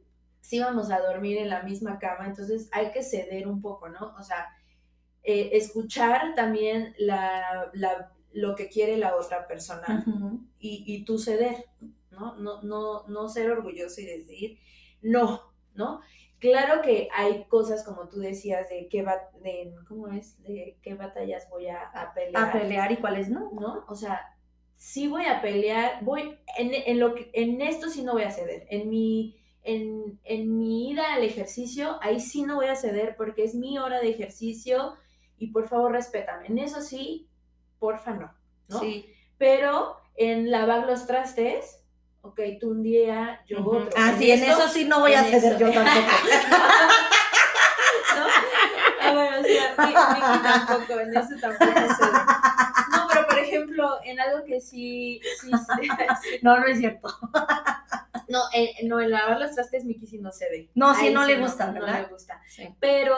Sí 0.40 0.60
vamos 0.60 0.90
a 0.90 1.00
dormir 1.00 1.36
en 1.36 1.50
la 1.50 1.62
misma 1.62 1.98
cama, 1.98 2.26
entonces 2.26 2.70
hay 2.72 2.90
que 2.92 3.02
ceder 3.02 3.48
un 3.48 3.60
poco, 3.60 3.88
¿no? 3.88 4.14
O 4.18 4.22
sea, 4.22 4.46
eh, 5.24 5.50
escuchar 5.52 6.34
también 6.36 6.94
la, 6.96 7.70
la, 7.74 8.12
lo 8.38 8.54
que 8.54 8.68
quiere 8.68 8.96
la 8.96 9.16
otra 9.16 9.46
persona 9.46 10.04
y, 10.58 10.84
y 10.86 11.04
tú 11.04 11.18
ceder, 11.18 11.64
¿no? 12.10 12.36
No, 12.36 12.62
¿no? 12.62 13.06
no 13.08 13.28
ser 13.28 13.50
orgulloso 13.50 14.00
y 14.00 14.06
decir, 14.06 14.58
no, 15.02 15.42
¿no? 15.74 16.00
Claro 16.38 16.82
que 16.82 17.08
hay 17.12 17.44
cosas 17.46 17.84
como 17.84 18.08
tú 18.08 18.20
decías 18.20 18.68
de 18.68 18.88
qué 18.88 19.02
va, 19.02 19.16
de, 19.42 19.74
¿cómo 19.88 20.06
es? 20.08 20.40
De 20.44 20.78
qué 20.82 20.94
batallas 20.94 21.48
voy 21.50 21.66
a, 21.66 21.82
a, 21.82 22.14
pelear. 22.14 22.48
A 22.48 22.52
pelear 22.52 22.92
y 22.92 22.96
cuáles 22.98 23.28
no. 23.28 23.50
¿No? 23.52 23.84
O 23.88 23.96
sea, 23.96 24.36
sí 24.76 25.08
voy 25.08 25.24
a 25.24 25.42
pelear, 25.42 26.04
voy, 26.04 26.38
en, 26.56 26.70
en, 26.72 27.00
lo 27.00 27.16
que, 27.16 27.30
en 27.32 27.60
esto 27.60 27.88
sí 27.88 28.04
no 28.04 28.12
voy 28.12 28.22
a 28.22 28.30
ceder. 28.30 28.68
En 28.70 28.88
mi, 28.88 29.36
en, 29.64 30.20
en 30.22 30.56
mi 30.56 30.92
ida 30.92 31.14
al 31.14 31.24
ejercicio, 31.24 31.98
ahí 32.02 32.20
sí 32.20 32.42
no 32.42 32.54
voy 32.54 32.66
a 32.66 32.76
ceder 32.76 33.16
porque 33.16 33.42
es 33.42 33.56
mi 33.56 33.78
hora 33.78 34.00
de 34.00 34.10
ejercicio 34.10 34.94
y 35.38 35.48
por 35.48 35.66
favor 35.66 35.90
respétame. 35.90 36.46
En 36.46 36.58
eso 36.58 36.80
sí, 36.80 37.27
porfa 37.78 38.12
no, 38.14 38.32
¿no? 38.68 38.80
Sí. 38.80 39.12
Pero 39.36 40.00
en 40.16 40.50
lavar 40.50 40.86
los 40.86 41.06
trastes, 41.06 41.80
ok, 42.22 42.40
tú 42.60 42.70
un 42.70 42.82
día, 42.82 43.40
yo 43.46 43.64
otro. 43.64 43.90
Ah, 43.96 44.14
sí, 44.18 44.30
en 44.30 44.42
eso 44.42 44.68
sí 44.68 44.84
no 44.84 45.00
voy 45.00 45.14
a 45.14 45.24
ceder 45.24 45.58
yo 45.58 45.72
tampoco. 45.72 46.06
¿No? 48.16 48.26
Ah, 49.00 49.12
bueno, 49.12 49.40
o 49.40 49.44
sea, 49.44 49.74
Miki 49.78 50.42
tampoco, 50.42 51.00
en 51.00 51.16
eso 51.16 51.34
tampoco 51.40 51.72
cedo. 51.72 52.12
No, 52.92 53.08
pero 53.12 53.26
por 53.28 53.38
ejemplo, 53.38 53.98
en 54.04 54.20
algo 54.20 54.44
que 54.44 54.60
sí, 54.60 55.20
sí, 55.40 55.50
sí 55.50 55.88
No, 56.42 56.58
no 56.58 56.66
es 56.66 56.78
cierto. 56.78 57.08
No, 58.28 58.40
en, 58.52 58.88
no, 58.88 59.00
en 59.00 59.10
lavar 59.10 59.40
los 59.40 59.54
trastes 59.54 59.84
Miki 59.84 60.06
sí 60.06 60.18
no 60.18 60.32
cede. 60.32 60.68
No, 60.74 60.94
sí, 60.94 61.10
no 61.10 61.24
sí 61.24 61.32
le 61.32 61.40
gusta, 61.40 61.68
no, 61.68 61.74
¿verdad? 61.74 62.02
le 62.02 62.08
gusta. 62.08 62.42
Pero, 62.80 63.16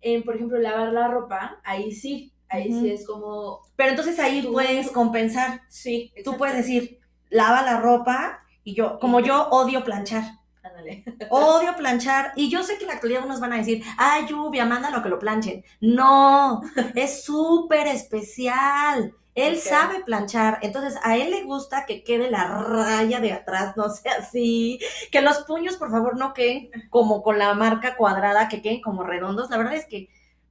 en, 0.00 0.22
por 0.22 0.36
ejemplo, 0.36 0.58
lavar 0.58 0.92
la 0.92 1.08
ropa, 1.08 1.60
ahí 1.64 1.92
sí. 1.92 2.32
Ahí 2.50 2.72
sí 2.72 2.90
es 2.90 3.06
como, 3.06 3.60
Pero 3.76 3.90
entonces 3.90 4.18
ahí 4.18 4.42
Tú- 4.42 4.52
puedes 4.52 4.90
compensar. 4.90 5.62
sí. 5.68 6.12
Tú 6.24 6.36
puedes 6.36 6.56
decir, 6.56 6.98
lava 7.30 7.62
la 7.62 7.78
ropa 7.80 8.40
y 8.64 8.74
yo, 8.74 8.98
como 8.98 9.20
yo 9.20 9.48
odio 9.50 9.84
planchar. 9.84 10.24
Ándale. 10.62 11.04
Odio 11.30 11.74
planchar. 11.76 12.32
Y 12.36 12.50
yo 12.50 12.62
sé 12.62 12.76
que 12.76 12.82
en 12.84 12.88
la 12.88 12.94
actualidad 12.94 13.24
unos 13.24 13.40
van 13.40 13.52
a 13.52 13.56
decir, 13.58 13.82
ay, 13.96 14.26
lluvia, 14.26 14.64
mándalo 14.66 15.02
que 15.02 15.08
lo 15.08 15.18
planchen. 15.18 15.64
No, 15.80 16.60
es 16.94 17.22
súper 17.24 17.86
especial. 17.86 19.14
Él 19.34 19.58
sabe 19.58 20.02
planchar. 20.04 20.58
Entonces, 20.62 20.98
a 21.04 21.16
él 21.16 21.30
le 21.30 21.44
gusta 21.44 21.86
que 21.86 22.02
quede 22.02 22.28
la 22.30 22.44
raya 22.62 23.20
de 23.20 23.32
atrás, 23.32 23.76
no 23.76 23.88
sea 23.88 24.14
así. 24.18 24.80
Que 25.12 25.22
los 25.22 25.38
puños, 25.44 25.76
por 25.76 25.90
favor, 25.92 26.16
no 26.18 26.34
queden 26.34 26.70
como 26.90 27.22
con 27.22 27.38
la 27.38 27.54
marca 27.54 27.96
cuadrada, 27.96 28.48
que 28.48 28.60
queden 28.62 28.80
como 28.82 29.04
redondos. 29.04 29.48
La 29.50 29.56
verdad 29.58 29.74
es 29.74 29.86
que 29.86 30.08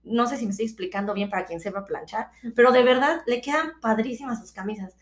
no 0.08 0.28
sé 0.28 0.38
si 0.38 0.46
me 0.46 0.52
estoy 0.52 0.66
explicando 0.66 1.14
bien 1.14 1.30
para 1.30 1.46
quien 1.46 1.60
sepa 1.60 1.86
planchar, 1.86 2.32
pero 2.56 2.72
de 2.72 2.84
verdad 2.84 3.22
le 3.26 3.42
quedan 3.42 3.80
padrísimas 3.82 4.40
sus 4.40 4.52
camisas. 4.52 4.96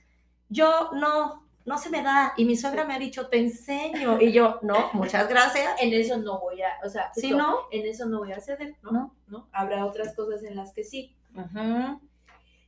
Yo 0.50 0.92
no, 0.94 1.46
no 1.66 1.78
se 1.78 1.90
me 1.90 2.02
da. 2.02 2.34
Y 2.38 2.46
mi 2.46 2.56
suegra 2.56 2.86
me 2.86 2.94
ha 2.94 3.00
dicho, 3.00 3.28
te 3.28 3.40
enseño. 3.40 4.22
Y 4.22 4.32
yo, 4.32 4.60
no, 4.62 4.92
muchas 4.94 5.28
gracias. 5.28 5.82
En 5.82 5.94
eso 5.94 6.18
no 6.18 6.40
voy 6.40 6.62
a, 6.62 6.70
o 6.86 6.90
sea, 6.90 7.12
Si 7.14 7.32
no, 7.32 7.68
en 7.72 7.86
eso 7.86 8.06
no 8.06 8.20
voy 8.20 8.32
a 8.32 8.40
ceder, 8.40 8.76
¿no? 8.82 8.92
No. 8.92 9.16
¿no? 9.28 9.50
Habrá 9.52 9.86
otras 9.86 10.16
cosas 10.16 10.44
en 10.44 10.56
las 10.56 10.74
que 10.74 10.84
sí. 10.84 11.16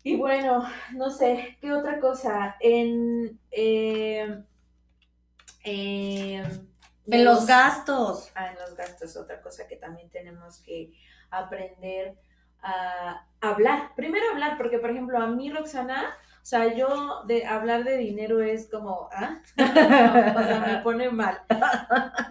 Y 0.03 0.15
bueno, 0.15 0.65
no 0.93 1.09
sé, 1.09 1.57
¿qué 1.61 1.73
otra 1.73 1.99
cosa? 1.99 2.55
En, 2.59 3.39
eh, 3.51 4.41
eh, 5.63 6.43
en 7.07 7.25
los 7.25 7.45
gastos. 7.45 8.31
Ah, 8.35 8.51
en 8.51 8.55
los 8.59 8.75
gastos, 8.75 9.15
otra 9.17 9.41
cosa 9.41 9.67
que 9.67 9.75
también 9.75 10.09
tenemos 10.09 10.59
que 10.59 10.93
aprender 11.29 12.17
a 12.61 13.25
hablar. 13.41 13.91
Primero 13.95 14.29
hablar, 14.31 14.57
porque 14.57 14.79
por 14.79 14.89
ejemplo, 14.89 15.17
a 15.19 15.27
mí, 15.27 15.49
Roxana, 15.51 16.15
o 16.47 16.49
sea, 16.49 16.73
yo 16.73 17.23
de 17.25 17.45
hablar 17.45 17.83
de 17.83 17.97
dinero 17.97 18.41
es 18.41 18.69
como, 18.69 19.09
¿ah? 19.11 19.41
o 19.57 20.43
sea, 20.43 20.63
me 20.65 20.77
pone 20.81 21.09
mal. 21.09 21.41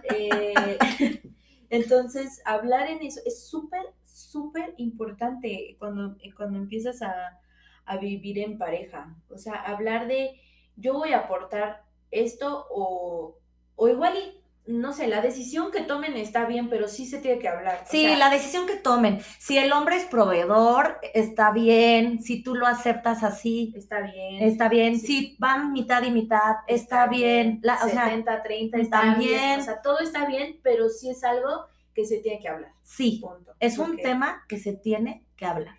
Eh, 0.09 0.55
entonces, 1.69 2.41
hablar 2.43 2.89
en 2.89 3.03
eso 3.03 3.21
es 3.27 3.47
súper, 3.47 3.83
súper 4.05 4.73
importante 4.77 5.75
cuando, 5.77 6.17
cuando 6.35 6.57
empiezas 6.57 7.03
a, 7.03 7.39
a 7.85 7.97
vivir 7.97 8.39
en 8.39 8.57
pareja. 8.57 9.15
O 9.29 9.37
sea, 9.37 9.53
hablar 9.53 10.07
de 10.07 10.41
yo 10.75 10.93
voy 10.93 11.13
a 11.13 11.19
aportar 11.19 11.83
esto 12.09 12.65
o, 12.71 13.37
o 13.75 13.87
igual 13.87 14.17
y, 14.17 14.41
no 14.67 14.93
sé, 14.93 15.07
la 15.07 15.21
decisión 15.21 15.71
que 15.71 15.81
tomen 15.81 16.17
está 16.17 16.45
bien, 16.45 16.69
pero 16.69 16.87
sí 16.87 17.05
se 17.05 17.19
tiene 17.19 17.39
que 17.39 17.47
hablar. 17.47 17.83
O 17.85 17.89
Sí, 17.89 18.03
sea, 18.03 18.17
la 18.17 18.29
decisión 18.29 18.67
que 18.67 18.75
tomen. 18.75 19.19
Si 19.39 19.57
el 19.57 19.71
hombre 19.71 19.95
es 19.95 20.05
proveedor, 20.05 20.99
está 21.13 21.51
bien. 21.51 22.21
Si 22.21 22.43
tú 22.43 22.53
lo 22.55 22.67
aceptas 22.67 23.23
así, 23.23 23.73
está 23.75 24.01
bien. 24.01 24.43
está 24.43 24.69
bien. 24.69 24.99
Sí. 24.99 25.07
Si 25.07 25.35
van 25.39 25.71
mitad 25.73 26.03
y 26.03 26.11
mitad, 26.11 26.57
está 26.67 27.07
bien. 27.07 27.59
La- 27.63 27.79
o 27.85 27.89
sea, 27.89 28.05
70, 28.05 28.43
30 28.43 28.77
está 28.79 29.15
bien. 29.15 29.59
O 29.61 29.63
sea, 29.63 29.81
todo 29.81 29.99
está 29.99 30.25
bien, 30.25 30.59
pero 30.63 30.89
sí 30.89 31.09
es 31.09 31.23
algo 31.23 31.65
que 31.93 32.05
se 32.05 32.17
tiene 32.19 32.39
que 32.39 32.49
hablar. 32.49 32.73
sí, 32.83 33.19
Punto. 33.21 33.55
es 33.59 33.77
un 33.79 33.97
tema 33.97 34.45
que 34.47 34.59
se 34.59 34.73
tiene 34.73 35.25
que 35.35 35.45
hablar. 35.45 35.77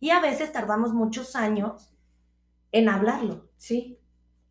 Y 0.00 0.10
a 0.10 0.20
veces 0.20 0.50
tardamos 0.52 0.92
muchos 0.92 1.36
años 1.36 1.92
en 2.72 2.88
hablarlo. 2.88 3.48
Sí. 3.56 3.98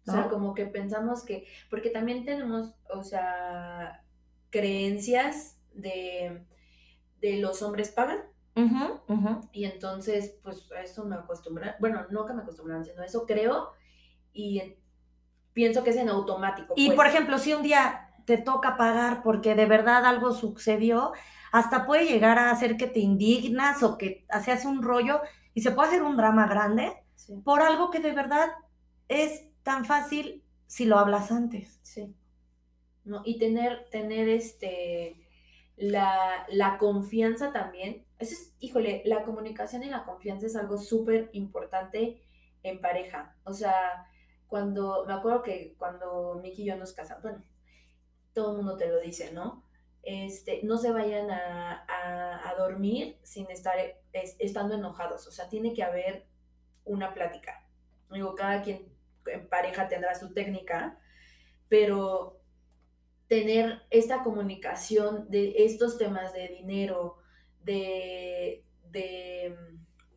O 0.03 0.11
sea, 0.11 0.29
como 0.29 0.53
que 0.53 0.65
pensamos 0.65 1.23
que, 1.23 1.47
porque 1.69 1.89
también 1.89 2.25
tenemos, 2.25 2.73
o 2.93 3.03
sea, 3.03 4.03
creencias 4.49 5.59
de, 5.73 6.45
de 7.21 7.37
los 7.37 7.61
hombres 7.61 7.89
pagan 7.91 8.19
y 9.51 9.65
entonces, 9.65 10.37
pues 10.43 10.69
a 10.71 10.81
eso 10.81 11.05
me 11.05 11.15
acostumbran, 11.15 11.75
bueno, 11.79 12.05
no 12.09 12.25
que 12.25 12.33
me 12.33 12.41
acostumbran, 12.41 12.83
sino 12.85 13.03
eso 13.03 13.25
creo 13.25 13.71
y 14.33 14.59
en- 14.59 14.75
pienso 15.53 15.83
que 15.83 15.91
es 15.91 15.97
en 15.97 16.09
automático. 16.09 16.73
Y 16.75 16.87
pues. 16.87 16.95
por 16.97 17.07
ejemplo, 17.07 17.37
si 17.37 17.53
un 17.53 17.63
día 17.63 18.09
te 18.25 18.37
toca 18.37 18.77
pagar 18.77 19.23
porque 19.23 19.55
de 19.55 19.65
verdad 19.65 20.05
algo 20.05 20.31
sucedió, 20.33 21.11
hasta 21.51 21.85
puede 21.85 22.05
llegar 22.05 22.39
a 22.39 22.51
hacer 22.51 22.77
que 22.77 22.87
te 22.87 22.99
indignas 22.99 23.83
o 23.83 23.97
que 23.97 24.25
se 24.43 24.51
hace 24.51 24.67
un 24.67 24.81
rollo 24.83 25.21
y 25.53 25.61
se 25.61 25.71
puede 25.71 25.89
hacer 25.89 26.03
un 26.03 26.15
drama 26.17 26.47
grande 26.47 26.93
Sí, 27.15 27.35
por 27.43 27.61
algo 27.61 27.91
que 27.91 27.99
de 27.99 28.13
verdad 28.13 28.49
es 29.07 29.50
tan 29.63 29.85
fácil 29.85 30.43
si 30.67 30.85
lo 30.85 30.97
hablas 30.99 31.31
antes. 31.31 31.79
sí. 31.83 32.15
No, 33.03 33.21
y 33.25 33.39
tener, 33.39 33.87
tener 33.89 34.29
este, 34.29 35.17
la, 35.77 36.45
la 36.49 36.77
confianza 36.77 37.51
también. 37.51 38.05
Eso 38.19 38.33
es, 38.33 38.53
híjole, 38.59 39.01
la 39.05 39.23
comunicación 39.23 39.83
y 39.83 39.87
la 39.89 40.05
confianza 40.05 40.45
es 40.47 40.55
algo 40.55 40.77
súper 40.77 41.29
importante 41.33 42.21
en 42.63 42.79
pareja. 42.81 43.35
O 43.43 43.53
sea, 43.53 44.07
cuando, 44.47 45.05
me 45.07 45.13
acuerdo 45.13 45.41
que 45.43 45.75
cuando 45.77 46.39
Miki 46.43 46.63
y 46.63 46.65
yo 46.67 46.75
nos 46.77 46.93
casamos, 46.93 47.23
bueno, 47.23 47.43
todo 48.33 48.51
el 48.51 48.57
mundo 48.57 48.77
te 48.77 48.87
lo 48.87 48.99
dice, 49.01 49.31
¿no? 49.33 49.63
Este, 50.03 50.61
no 50.63 50.77
se 50.77 50.91
vayan 50.91 51.29
a, 51.31 51.85
a- 51.87 52.55
dormir 52.57 53.17
sin 53.23 53.49
estar 53.49 53.75
es- 54.13 54.35
estando 54.39 54.75
enojados. 54.75 55.27
O 55.27 55.31
sea, 55.31 55.49
tiene 55.49 55.73
que 55.73 55.83
haber 55.83 56.27
una 56.85 57.13
plática. 57.13 57.65
Digo, 58.11 58.35
cada 58.35 58.61
quien 58.61 58.90
en 59.27 59.47
pareja 59.49 59.87
tendrá 59.87 60.15
su 60.15 60.33
técnica, 60.33 60.97
pero 61.69 62.39
tener 63.27 63.81
esta 63.89 64.23
comunicación 64.23 65.29
de 65.29 65.53
estos 65.59 65.97
temas 65.97 66.33
de 66.33 66.47
dinero, 66.49 67.17
de... 67.63 68.63
de 68.91 69.55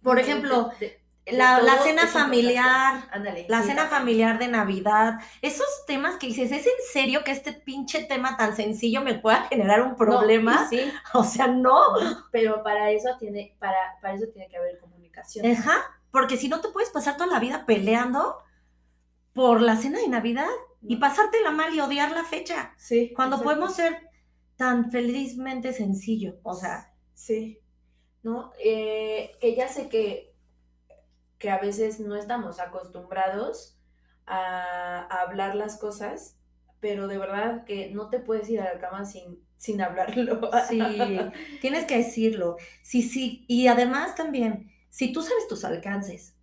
Por 0.02 0.16
de- 0.16 0.23
ejemplo, 0.23 0.70
de- 0.80 0.87
de- 1.26 1.32
La, 1.32 1.61
la 1.62 1.78
cena 1.78 2.06
familiar, 2.06 3.08
Ándale. 3.12 3.46
la 3.49 3.62
sí, 3.62 3.68
cena 3.68 3.87
familiar 3.87 4.38
de 4.38 4.49
Navidad, 4.49 5.20
esos 5.40 5.66
temas 5.87 6.16
que 6.16 6.26
dices, 6.26 6.52
¿es 6.52 6.66
en 6.66 6.73
serio 6.92 7.25
que 7.25 7.30
este 7.30 7.52
pinche 7.52 8.02
tema 8.04 8.37
tan 8.37 8.54
sencillo 8.56 9.00
me 9.00 9.14
pueda 9.14 9.44
generar 9.44 9.80
un 9.82 9.96
problema? 9.96 10.68
sí, 10.68 10.92
O 11.14 11.25
sea, 11.25 11.46
no. 11.46 11.73
pero 12.30 12.62
para 12.62 12.90
eso 12.90 13.16
tiene, 13.18 13.56
para, 13.58 13.76
para 14.02 14.14
eso 14.14 14.26
tiene 14.32 14.49
que 14.49 14.56
haber 14.58 14.78
comunicación. 14.78 15.46
Ajá, 15.46 15.76
porque 16.11 16.37
si 16.37 16.49
no 16.49 16.61
te 16.61 16.68
puedes 16.68 16.90
pasar 16.90 17.16
toda 17.16 17.28
la 17.32 17.40
vida 17.40 17.64
peleando 17.64 18.38
por 19.34 19.60
la 19.62 19.76
cena 19.76 20.00
de 20.00 20.08
Navidad 20.08 20.48
y 20.82 20.96
pasártela 20.96 21.50
mal 21.50 21.74
y 21.74 21.80
odiar 21.80 22.12
la 22.12 22.24
fecha, 22.24 22.74
Sí. 22.78 23.12
cuando 23.14 23.36
exacto. 23.36 23.44
podemos 23.44 23.74
ser 23.76 24.08
tan 24.56 24.90
felizmente 24.90 25.72
sencillo, 25.72 26.38
o 26.42 26.54
sea, 26.54 26.92
Sí. 27.14 27.60
¿No? 28.22 28.52
Eh, 28.58 29.32
que 29.40 29.54
ya 29.54 29.68
sé 29.68 29.88
que, 29.88 30.34
que 31.38 31.50
a 31.50 31.58
veces 31.58 32.00
no 32.00 32.16
estamos 32.16 32.58
acostumbrados 32.60 33.78
a, 34.26 35.00
a 35.10 35.20
hablar 35.22 35.54
las 35.56 35.78
cosas, 35.78 36.38
pero 36.80 37.08
de 37.08 37.18
verdad 37.18 37.64
que 37.64 37.90
no 37.90 38.10
te 38.10 38.20
puedes 38.20 38.48
ir 38.50 38.60
a 38.60 38.74
la 38.74 38.80
cama 38.80 39.04
sin, 39.04 39.44
sin 39.56 39.80
hablarlo. 39.82 40.50
Sí, 40.68 40.78
tienes 41.60 41.84
que 41.86 41.98
decirlo. 41.98 42.56
Sí, 42.82 43.02
sí. 43.02 43.44
Y 43.48 43.66
además 43.68 44.14
también, 44.14 44.70
si 44.90 45.12
tú 45.12 45.22
sabes 45.22 45.48
tus 45.48 45.64
alcances, 45.64 46.36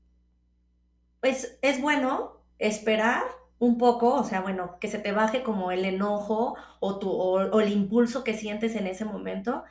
pues 1.19 1.57
es 1.62 1.81
bueno 1.81 2.40
esperar 2.62 3.24
un 3.60 3.77
poco, 3.77 4.15
o 4.15 4.24
sea, 4.24 4.41
bueno, 4.41 4.77
que 4.80 4.88
se 4.88 5.00
te 5.00 5.12
baje 5.12 5.44
como 5.44 5.72
el 5.72 5.86
enojo 5.86 6.56
o, 6.80 7.00
tu, 7.00 7.10
o, 7.12 7.34
o 7.51 7.62
el 7.62 7.72
impulso 7.72 8.24
que 8.24 8.34
sientes 8.36 8.75
en 8.75 8.88
ese 8.88 9.06
momento 9.06 9.63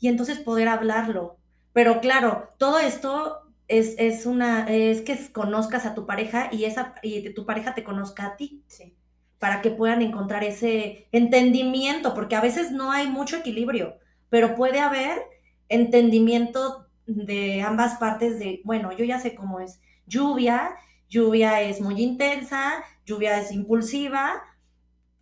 y 0.00 0.08
entonces 0.08 0.38
poder 0.40 0.68
hablarlo. 0.68 1.38
Pero 1.72 2.00
claro, 2.00 2.50
todo 2.58 2.78
esto 2.78 3.42
es, 3.68 3.94
es 3.98 4.26
una, 4.26 4.66
es 4.68 5.02
que 5.02 5.18
conozcas 5.32 5.86
a 5.86 5.94
tu 5.94 6.06
pareja 6.06 6.48
y, 6.52 6.64
esa, 6.64 6.94
y 7.02 7.30
tu 7.34 7.46
pareja 7.46 7.74
te 7.74 7.84
conozca 7.84 8.26
a 8.26 8.36
ti. 8.36 8.64
Sí. 8.66 8.96
Para 9.38 9.60
que 9.60 9.70
puedan 9.70 10.00
encontrar 10.02 10.44
ese 10.44 11.08
entendimiento, 11.12 12.14
porque 12.14 12.36
a 12.36 12.40
veces 12.40 12.72
no 12.72 12.90
hay 12.90 13.08
mucho 13.08 13.36
equilibrio, 13.36 13.96
pero 14.30 14.54
puede 14.54 14.80
haber 14.80 15.22
entendimiento 15.68 16.86
de 17.06 17.62
ambas 17.62 17.98
partes 17.98 18.38
de, 18.38 18.62
bueno, 18.64 18.92
yo 18.92 19.04
ya 19.04 19.20
sé 19.20 19.34
cómo 19.34 19.60
es 19.60 19.80
lluvia, 20.06 20.74
lluvia 21.08 21.62
es 21.62 21.80
muy 21.80 22.02
intensa, 22.02 22.84
lluvia 23.04 23.38
es 23.38 23.52
impulsiva, 23.52 24.42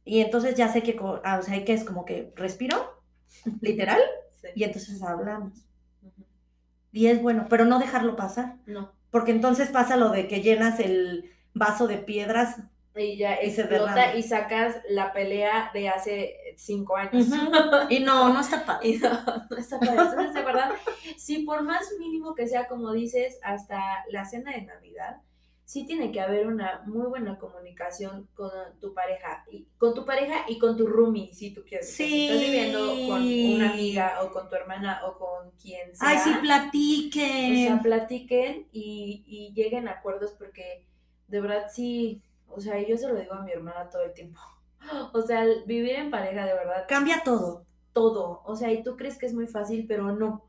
y 0.04 0.20
entonces 0.20 0.54
ya 0.54 0.68
sé 0.72 0.82
que, 0.82 0.96
o 0.98 1.20
sea, 1.42 1.64
que 1.64 1.72
es 1.72 1.84
como 1.84 2.04
que 2.04 2.32
respiro, 2.36 3.00
literal, 3.60 4.00
sí. 4.40 4.48
y 4.54 4.64
entonces 4.64 5.02
hablamos. 5.02 5.52
Y 6.92 7.06
es 7.08 7.20
bueno, 7.20 7.46
pero 7.50 7.64
no 7.64 7.78
dejarlo 7.78 8.14
pasar, 8.16 8.56
No. 8.66 8.92
porque 9.10 9.32
entonces 9.32 9.68
pasa 9.70 9.96
lo 9.96 10.10
de 10.10 10.28
que 10.28 10.42
llenas 10.42 10.78
el 10.80 11.30
vaso 11.52 11.86
de 11.86 11.98
piedras. 11.98 12.56
Y 12.96 13.16
ya 13.16 13.42
Y 13.42 13.48
explota 13.48 14.14
y 14.14 14.22
sacas 14.22 14.76
la 14.88 15.12
pelea 15.12 15.70
de 15.74 15.88
hace 15.88 16.36
cinco 16.56 16.96
años. 16.96 17.26
Y 17.90 17.98
no, 17.98 18.32
no 18.32 18.40
está 18.40 18.64
padre. 18.64 19.00
No 19.50 19.56
está 19.56 19.80
padre. 19.80 19.96
Entonces, 20.00 20.34
de 20.34 20.42
verdad, 20.44 20.70
si 21.16 21.38
por 21.40 21.64
más 21.64 21.82
mínimo 21.98 22.36
que 22.36 22.46
sea, 22.46 22.68
como 22.68 22.92
dices, 22.92 23.40
hasta 23.42 24.04
la 24.10 24.24
cena 24.24 24.52
de 24.52 24.62
Navidad, 24.62 25.16
sí 25.64 25.86
tiene 25.86 26.12
que 26.12 26.20
haber 26.20 26.46
una 26.46 26.82
muy 26.86 27.06
buena 27.06 27.38
comunicación 27.38 28.28
con 28.34 28.50
tu 28.80 28.92
pareja, 28.94 29.44
y 29.50 29.66
con 29.78 29.94
tu 29.94 30.04
pareja 30.04 30.44
y 30.48 30.58
con 30.58 30.76
tu 30.76 30.86
roomie, 30.86 31.32
si 31.32 31.52
tú 31.54 31.64
quieres. 31.66 31.88
O 31.88 31.96
Si 31.96 32.26
estás 32.26 32.40
viviendo 32.40 32.80
con 33.08 33.22
una 33.22 33.70
amiga 33.72 34.22
o 34.22 34.30
con 34.30 34.48
tu 34.48 34.54
hermana 34.56 35.00
o 35.06 35.18
con 35.18 35.50
quien 35.52 35.94
sea. 35.96 36.08
Ay, 36.08 36.18
sí, 36.18 36.30
O 36.34 36.40
platiquen. 36.40 37.56
sea, 37.66 37.80
platiquen 37.82 38.68
y, 38.72 39.24
y 39.26 39.52
lleguen 39.54 39.88
a 39.88 39.92
acuerdos 39.92 40.32
porque 40.38 40.86
de 41.28 41.40
verdad 41.40 41.66
sí, 41.72 42.22
o 42.48 42.60
sea, 42.60 42.80
yo 42.86 42.96
se 42.96 43.08
lo 43.08 43.14
digo 43.16 43.34
a 43.34 43.42
mi 43.42 43.52
hermana 43.52 43.88
todo 43.90 44.02
el 44.02 44.12
tiempo. 44.14 44.40
O 45.14 45.22
sea, 45.22 45.44
vivir 45.66 45.92
en 45.96 46.10
pareja 46.10 46.44
de 46.44 46.52
verdad 46.54 46.84
Cambia 46.88 47.22
todo. 47.24 47.66
todo. 47.92 48.42
O 48.44 48.56
sea, 48.56 48.72
y 48.72 48.82
tú 48.82 48.96
crees 48.96 49.18
que 49.18 49.26
es 49.26 49.34
muy 49.34 49.46
fácil, 49.46 49.86
pero 49.88 50.12
no. 50.12 50.48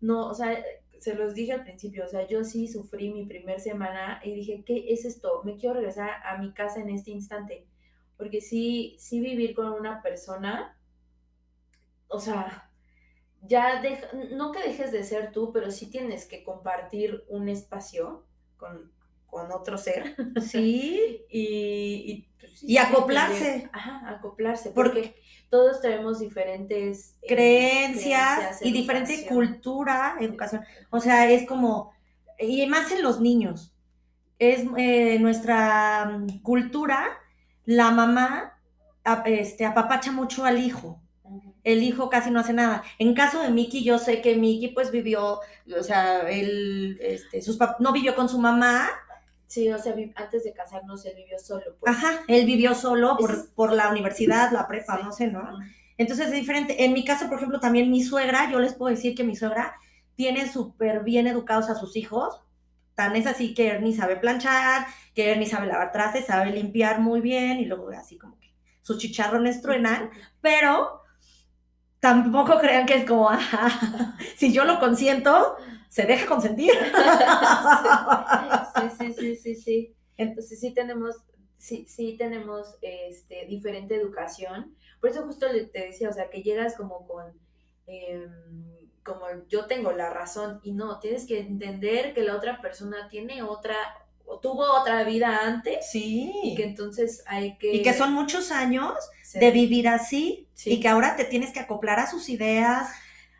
No, 0.00 0.28
o 0.28 0.34
sea, 0.34 0.58
se 1.00 1.14
los 1.14 1.34
dije 1.34 1.52
al 1.52 1.64
principio, 1.64 2.04
o 2.04 2.08
sea, 2.08 2.26
yo 2.26 2.44
sí 2.44 2.68
sufrí 2.68 3.12
mi 3.12 3.26
primer 3.26 3.60
semana 3.60 4.20
y 4.24 4.34
dije, 4.34 4.62
¿qué 4.64 4.86
es 4.88 5.04
esto? 5.04 5.42
Me 5.44 5.56
quiero 5.56 5.74
regresar 5.74 6.10
a 6.24 6.38
mi 6.38 6.52
casa 6.52 6.80
en 6.80 6.90
este 6.90 7.10
instante. 7.10 7.66
Porque 8.16 8.40
sí, 8.40 8.96
sí 8.98 9.20
vivir 9.20 9.54
con 9.54 9.68
una 9.72 10.02
persona, 10.02 10.78
o 12.08 12.18
sea, 12.18 12.70
ya 13.42 13.80
deja, 13.82 14.08
no 14.32 14.52
que 14.52 14.62
dejes 14.62 14.92
de 14.92 15.04
ser 15.04 15.32
tú, 15.32 15.52
pero 15.52 15.70
sí 15.70 15.90
tienes 15.90 16.26
que 16.26 16.42
compartir 16.42 17.24
un 17.28 17.48
espacio 17.48 18.24
con, 18.56 18.92
con 19.26 19.50
otro 19.52 19.76
ser 19.78 20.14
Sí. 20.42 21.22
y, 21.30 21.40
y, 21.40 22.28
pues, 22.40 22.62
Y 22.62 22.78
acoplarse. 22.78 23.68
Ajá, 23.72 24.02
acoplarse. 24.08 24.70
Porque- 24.70 24.90
Porque 25.02 25.22
todos 25.50 25.80
tenemos 25.80 26.18
diferentes 26.18 27.16
eh, 27.22 27.26
Creencias 27.28 28.60
y 28.62 28.72
diferente 28.72 29.26
cultura, 29.26 30.16
educación. 30.20 30.62
O 30.90 31.00
sea, 31.00 31.30
es 31.30 31.46
como, 31.46 31.92
y 32.38 32.66
más 32.66 32.90
en 32.92 33.02
los 33.02 33.20
niños, 33.20 33.72
es 34.38 34.64
eh, 34.76 35.18
nuestra 35.20 36.18
cultura, 36.42 37.06
la 37.64 37.90
mamá 37.90 38.58
a- 39.04 39.22
este, 39.26 39.64
apapacha 39.64 40.10
mucho 40.12 40.44
al 40.44 40.58
hijo. 40.58 41.00
El 41.64 41.82
hijo 41.82 42.10
casi 42.10 42.30
no 42.30 42.38
hace 42.40 42.52
nada. 42.52 42.82
En 42.98 43.14
caso 43.14 43.40
de 43.40 43.50
Mickey, 43.50 43.82
yo 43.82 43.98
sé 43.98 44.20
que 44.22 44.36
Mickey 44.36 44.68
pues 44.68 44.90
vivió, 44.92 45.40
o 45.78 45.82
sea, 45.82 46.28
él, 46.30 46.98
este, 47.00 47.42
sus 47.42 47.58
pap- 47.58 47.76
no 47.80 47.92
vivió 47.92 48.14
con 48.14 48.28
su 48.28 48.38
mamá, 48.38 48.88
Sí, 49.46 49.70
o 49.70 49.78
sea, 49.78 49.94
antes 50.16 50.44
de 50.44 50.52
casarnos 50.52 51.04
él 51.06 51.14
vivió 51.16 51.38
solo. 51.38 51.76
Pues. 51.78 51.96
ajá, 51.96 52.20
él 52.28 52.46
vivió 52.46 52.74
solo 52.74 53.16
por, 53.16 53.30
es- 53.32 53.48
por 53.54 53.72
la 53.72 53.88
universidad, 53.90 54.50
la 54.50 54.66
prepa, 54.66 54.96
Sí. 54.96 55.02
no 55.04 55.12
sé, 55.12 55.26
¿no? 55.28 55.48
Entonces 55.98 56.26
es 56.26 56.32
diferente. 56.32 56.84
En 56.84 56.92
mi 56.92 57.04
caso, 57.04 57.26
por 57.28 57.36
ejemplo, 57.38 57.60
también 57.60 57.90
mi 57.90 58.02
suegra, 58.02 58.50
yo 58.50 58.58
les 58.60 58.74
puedo 58.74 58.94
decir 58.94 59.14
que 59.14 59.24
mi 59.24 59.36
suegra 59.36 59.76
tiene 60.16 60.50
súper 60.50 61.04
bien 61.04 61.26
educados 61.26 61.70
a 61.70 61.74
sus 61.74 61.96
hijos. 61.96 62.42
Tan 62.94 63.14
es 63.14 63.26
así 63.26 63.54
que 63.54 63.68
Ernie 63.68 63.94
sabe 63.94 64.16
planchar, 64.16 64.86
que 65.14 65.30
Ernie 65.30 65.46
sabe 65.48 65.66
lavar 65.66 65.92
trastes, 65.92 66.26
sabe 66.26 66.50
limpiar 66.50 67.00
muy 67.00 67.20
bien 67.20 67.60
y 67.60 67.66
luego 67.66 67.90
así 67.90 68.18
como 68.18 68.38
que 68.40 68.52
sus 68.82 68.98
chicharrones 68.98 69.60
truenan, 69.62 70.10
pero 70.40 71.02
tampoco 72.00 72.58
crean 72.58 72.86
que 72.86 72.94
es 72.94 73.04
como, 73.04 73.28
"Ah, 73.30 74.16
si 74.36 74.52
yo 74.52 74.64
lo 74.64 74.78
consiento, 74.80 75.56
se 75.96 76.02
deja 76.04 76.26
consentir. 76.26 76.72
Sí, 78.76 78.90
sí, 78.98 79.12
sí, 79.14 79.36
sí, 79.36 79.54
sí. 79.54 79.94
Entonces 80.18 80.60
sí 80.60 80.72
tenemos, 80.74 81.16
sí, 81.56 81.86
sí 81.88 82.16
tenemos 82.18 82.76
este, 82.82 83.46
diferente 83.46 83.96
educación. 83.96 84.74
Por 85.00 85.10
eso 85.10 85.24
justo 85.24 85.50
le- 85.50 85.64
te 85.66 85.86
decía, 85.86 86.10
o 86.10 86.12
sea, 86.12 86.28
que 86.30 86.42
llegas 86.42 86.74
como 86.76 87.06
con, 87.06 87.32
em, 87.86 88.30
como 89.02 89.24
yo 89.48 89.66
tengo 89.66 89.92
la 89.92 90.10
razón 90.10 90.60
y 90.62 90.72
no, 90.72 90.98
tienes 91.00 91.26
que 91.26 91.38
entender 91.40 92.12
que 92.12 92.22
la 92.22 92.36
otra 92.36 92.60
persona 92.60 93.08
tiene 93.08 93.42
otra, 93.42 93.76
o 94.26 94.40
tuvo 94.40 94.64
otra 94.80 95.02
vida 95.04 95.38
antes 95.42 95.90
Sí. 95.90 96.32
y 96.42 96.54
que 96.56 96.64
entonces 96.64 97.22
hay 97.26 97.56
que... 97.58 97.72
Y 97.72 97.82
que 97.82 97.94
son 97.94 98.12
muchos 98.12 98.50
años 98.50 98.92
de 99.32 99.50
vivir 99.50 99.88
así 99.88 100.48
Sí. 100.54 100.72
y 100.74 100.80
que 100.80 100.88
ahora 100.88 101.16
te 101.16 101.24
tienes 101.24 101.52
que 101.52 101.60
acoplar 101.60 101.98
a 102.00 102.10
sus 102.10 102.28
ideas, 102.28 102.90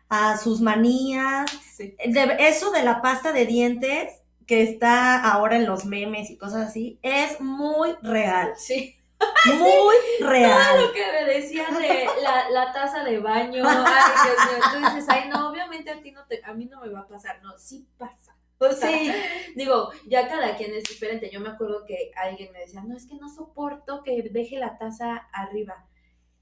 a 0.09 0.37
sus 0.37 0.61
manías. 0.61 1.49
Sí. 1.75 1.95
De- 2.05 2.37
eso 2.39 2.71
de 2.71 2.83
la 2.83 3.01
pasta 3.01 3.31
de 3.31 3.45
dientes 3.45 4.13
que 4.45 4.63
está 4.63 5.21
ahora 5.21 5.57
en 5.57 5.65
los 5.65 5.85
memes 5.85 6.29
y 6.29 6.37
cosas 6.37 6.69
así 6.69 6.99
es 7.01 7.41
muy 7.41 7.95
real, 8.01 8.53
Sí. 8.57 8.93
muy 9.57 9.95
real. 10.27 10.81
lo 10.81 10.91
que 10.93 11.01
me 11.11 11.33
decían 11.33 11.75
de 11.75 12.05
la, 12.21 12.49
la 12.51 12.71
taza 12.71 13.03
de 13.03 13.19
baño. 13.19 13.63
Ay, 13.67 14.03
Dios 14.23 14.37
mío. 14.45 14.63
Tú 14.71 14.95
dices, 14.95 15.05
ay, 15.09 15.27
no, 15.29 15.49
obviamente 15.49 15.89
a 15.91 16.01
ti 16.01 16.11
no 16.11 16.23
te, 16.27 16.41
a 16.45 16.53
mí 16.53 16.65
no 16.65 16.79
me 16.81 16.89
va 16.89 16.99
a 17.01 17.07
pasar. 17.07 17.41
No, 17.41 17.57
sí 17.57 17.87
pasa. 17.97 18.35
O 18.59 18.71
sea, 18.71 18.89
Sí, 18.89 19.11
digo, 19.55 19.89
ya 20.07 20.27
cada 20.27 20.55
quien 20.55 20.73
es 20.73 20.83
diferente. 20.83 21.29
Yo 21.31 21.39
me 21.41 21.49
acuerdo 21.49 21.83
que 21.85 22.11
alguien 22.15 22.51
me 22.53 22.59
decía, 22.59 22.81
no, 22.83 22.95
es 22.95 23.05
que 23.07 23.15
no 23.15 23.27
soporto 23.29 24.01
que 24.03 24.21
deje 24.31 24.57
la 24.59 24.77
taza 24.77 25.27
arriba. 25.33 25.85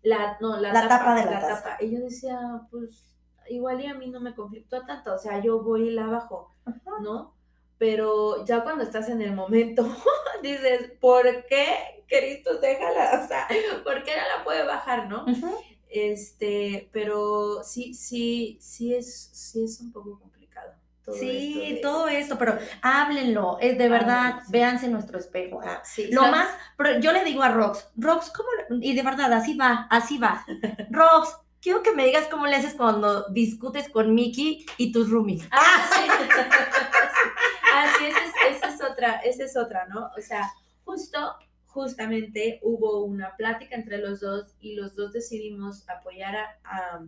La, 0.02 0.38
no, 0.40 0.58
la, 0.58 0.72
La 0.74 0.88
tapa 0.88 1.16
de 1.16 1.26
la 1.26 1.32
la 1.32 1.40
taza. 1.40 1.64
tapa. 1.64 1.84
Y 1.84 1.92
yo 1.92 2.00
decía, 2.02 2.38
pues, 2.72 3.15
igual 3.50 3.82
y 3.82 3.88
a 3.88 3.94
mí 3.94 4.08
no 4.08 4.20
me 4.20 4.34
conflictó 4.36 4.86
tanto. 4.86 5.14
O 5.14 5.18
sea, 5.18 5.40
yo 5.42 5.62
voy 5.62 5.88
y 5.90 5.92
la 5.92 6.08
bajo, 6.08 6.52
¿no? 7.02 7.34
Pero 7.78 8.46
ya 8.46 8.64
cuando 8.64 8.84
estás 8.84 9.10
en 9.10 9.22
el 9.22 9.34
momento, 9.34 9.84
dices, 10.44 10.92
¿por 11.02 11.24
qué, 11.48 12.04
Cristo, 12.08 12.58
déjala? 12.60 13.22
O 13.24 13.28
sea, 13.28 13.48
¿por 13.84 14.04
qué 14.04 14.12
no 14.12 14.38
la 14.38 14.44
puede 14.44 14.64
bajar, 14.66 15.08
no? 15.10 15.26
Este, 15.90 16.90
pero 16.92 17.64
sí, 17.64 17.94
sí, 17.94 18.58
sí 18.62 18.94
es, 18.96 19.30
sí 19.34 19.64
es 19.64 19.80
un 19.82 19.92
poco 19.92 20.20
complicado. 20.20 20.74
todo 21.04 21.16
sí, 21.16 21.62
esto 21.62 21.76
de- 21.76 21.82
todo 21.82 22.08
esto, 22.08 22.38
pero 22.38 22.58
háblenlo, 22.82 23.58
es 23.62 23.78
de 23.78 23.88
verdad, 23.90 24.42
véanse 24.50 24.88
en 24.88 24.94
nuestro 24.94 25.20
espejo. 25.20 25.62
ah. 25.64 25.82
Sí, 25.86 26.10
Lo 26.12 26.22
sea, 26.24 26.32
más, 26.32 26.50
pero 26.78 27.00
yo 27.00 27.12
le 27.14 27.24
digo 27.24 27.44
a 27.44 27.50
Rox, 27.50 27.88
Rox, 27.96 28.32
¿cómo? 28.32 28.50
le-?" 28.70 28.86
Y 28.86 28.96
de 28.96 29.04
verdad, 29.04 29.32
así 29.34 29.56
va, 29.56 29.88
así 29.90 30.18
va. 30.18 30.46
Rox, 30.90 31.30
quiero 31.66 31.82
que 31.82 31.94
me 31.94 32.06
digas 32.06 32.28
cómo 32.28 32.46
le 32.46 32.58
haces 32.58 32.76
cuando 32.76 33.28
discutes 33.30 33.90
con 33.90 34.14
Mickey 34.14 34.68
y 34.78 34.92
tus 34.92 35.10
roomies. 35.10 35.48
Ah, 35.50 35.90
sí. 35.92 36.08
ah, 37.74 37.92
esa 38.08 38.24
es, 38.24 38.56
esa 38.56 38.70
es 38.70 38.84
otra, 38.84 39.14
esa 39.22 39.46
es 39.46 39.58
otra, 39.58 39.88
¿no? 39.88 40.12
O 40.16 40.22
sea, 40.22 40.54
justo, 40.84 41.18
justamente 41.66 42.60
hubo 42.62 43.04
una 43.04 43.36
plática 43.36 43.76
entre 43.76 43.98
los 43.98 44.20
dos 44.20 44.54
y 44.60 44.76
los 44.76 44.96
dos 44.96 45.12
decidimos 45.12 45.90
apoyar 45.90 46.36
a, 46.64 47.02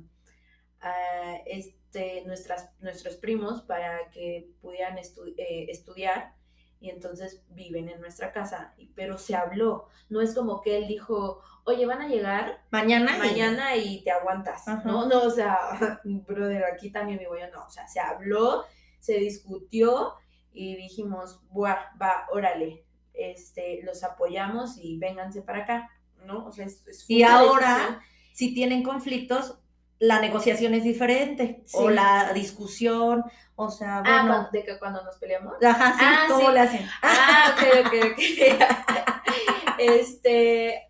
este, 1.46 2.24
nuestras, 2.26 2.72
nuestros 2.80 3.16
primos 3.18 3.62
para 3.62 4.10
que 4.10 4.50
pudieran 4.60 4.98
eh, 4.98 5.68
estudiar 5.70 6.34
y 6.80 6.90
entonces 6.90 7.44
viven 7.50 7.90
en 7.90 8.00
nuestra 8.02 8.32
casa, 8.32 8.74
pero 8.96 9.18
se 9.18 9.36
habló, 9.36 9.88
no 10.10 10.22
es 10.22 10.34
como 10.36 10.62
que 10.62 10.78
él 10.78 10.88
dijo, 10.88 11.42
oye, 11.66 11.86
van 11.86 12.02
a 12.02 12.08
llegar 12.08 12.64
Mañana. 12.72 13.16
y- 13.16 13.20
mañana 13.20 13.76
y 13.76 14.04
te 14.04 14.12
aguantas, 14.12 14.68
Ajá. 14.68 14.84
¿no? 14.86 15.06
No, 15.08 15.24
o 15.24 15.30
sea, 15.32 15.58
brother, 16.04 16.64
aquí 16.66 16.92
también 16.92 17.20
vivo 17.20 17.38
yo, 17.38 17.50
no, 17.52 17.66
o 17.66 17.70
sea, 17.70 17.88
se 17.88 18.00
habló, 18.00 18.66
se 19.00 19.14
discutió 19.20 20.14
y 20.54 20.76
dijimos, 20.76 21.42
buah, 21.50 21.78
va, 22.02 22.28
órale, 22.32 22.86
este, 23.14 23.82
los 23.84 24.04
apoyamos 24.04 24.78
y 24.78 24.98
vénganse 24.98 25.42
para 25.42 25.64
acá, 25.64 25.90
¿no? 26.26 26.46
O 26.46 26.52
sea, 26.52 26.66
es, 26.66 26.86
es 26.88 27.10
Y 27.10 27.24
ahora, 27.24 27.74
decisión. 27.76 28.00
si 28.34 28.54
tienen 28.54 28.84
conflictos, 28.84 29.58
la 30.00 30.20
negociación 30.20 30.74
es 30.74 30.84
diferente. 30.84 31.62
Sí. 31.66 31.78
O 31.80 31.90
la 31.90 32.32
discusión, 32.34 33.24
o 33.56 33.70
sea, 33.72 34.00
Ah, 34.00 34.02
bueno. 34.02 34.28
cuando- 34.28 34.50
de 34.52 34.64
que 34.64 34.80
cuando 34.80 35.04
nos 35.04 35.18
peleamos. 35.18 35.54
Ajá, 35.64 35.94
sí, 35.94 36.00
Ah, 36.06 36.26
¿cómo 36.28 36.48
sí. 36.48 36.54
le 36.54 36.60
hacen? 36.60 36.88
Ah, 37.02 37.56
ok, 37.56 37.86
ok, 37.86 37.94
ok. 38.12 38.20
este, 39.80 40.88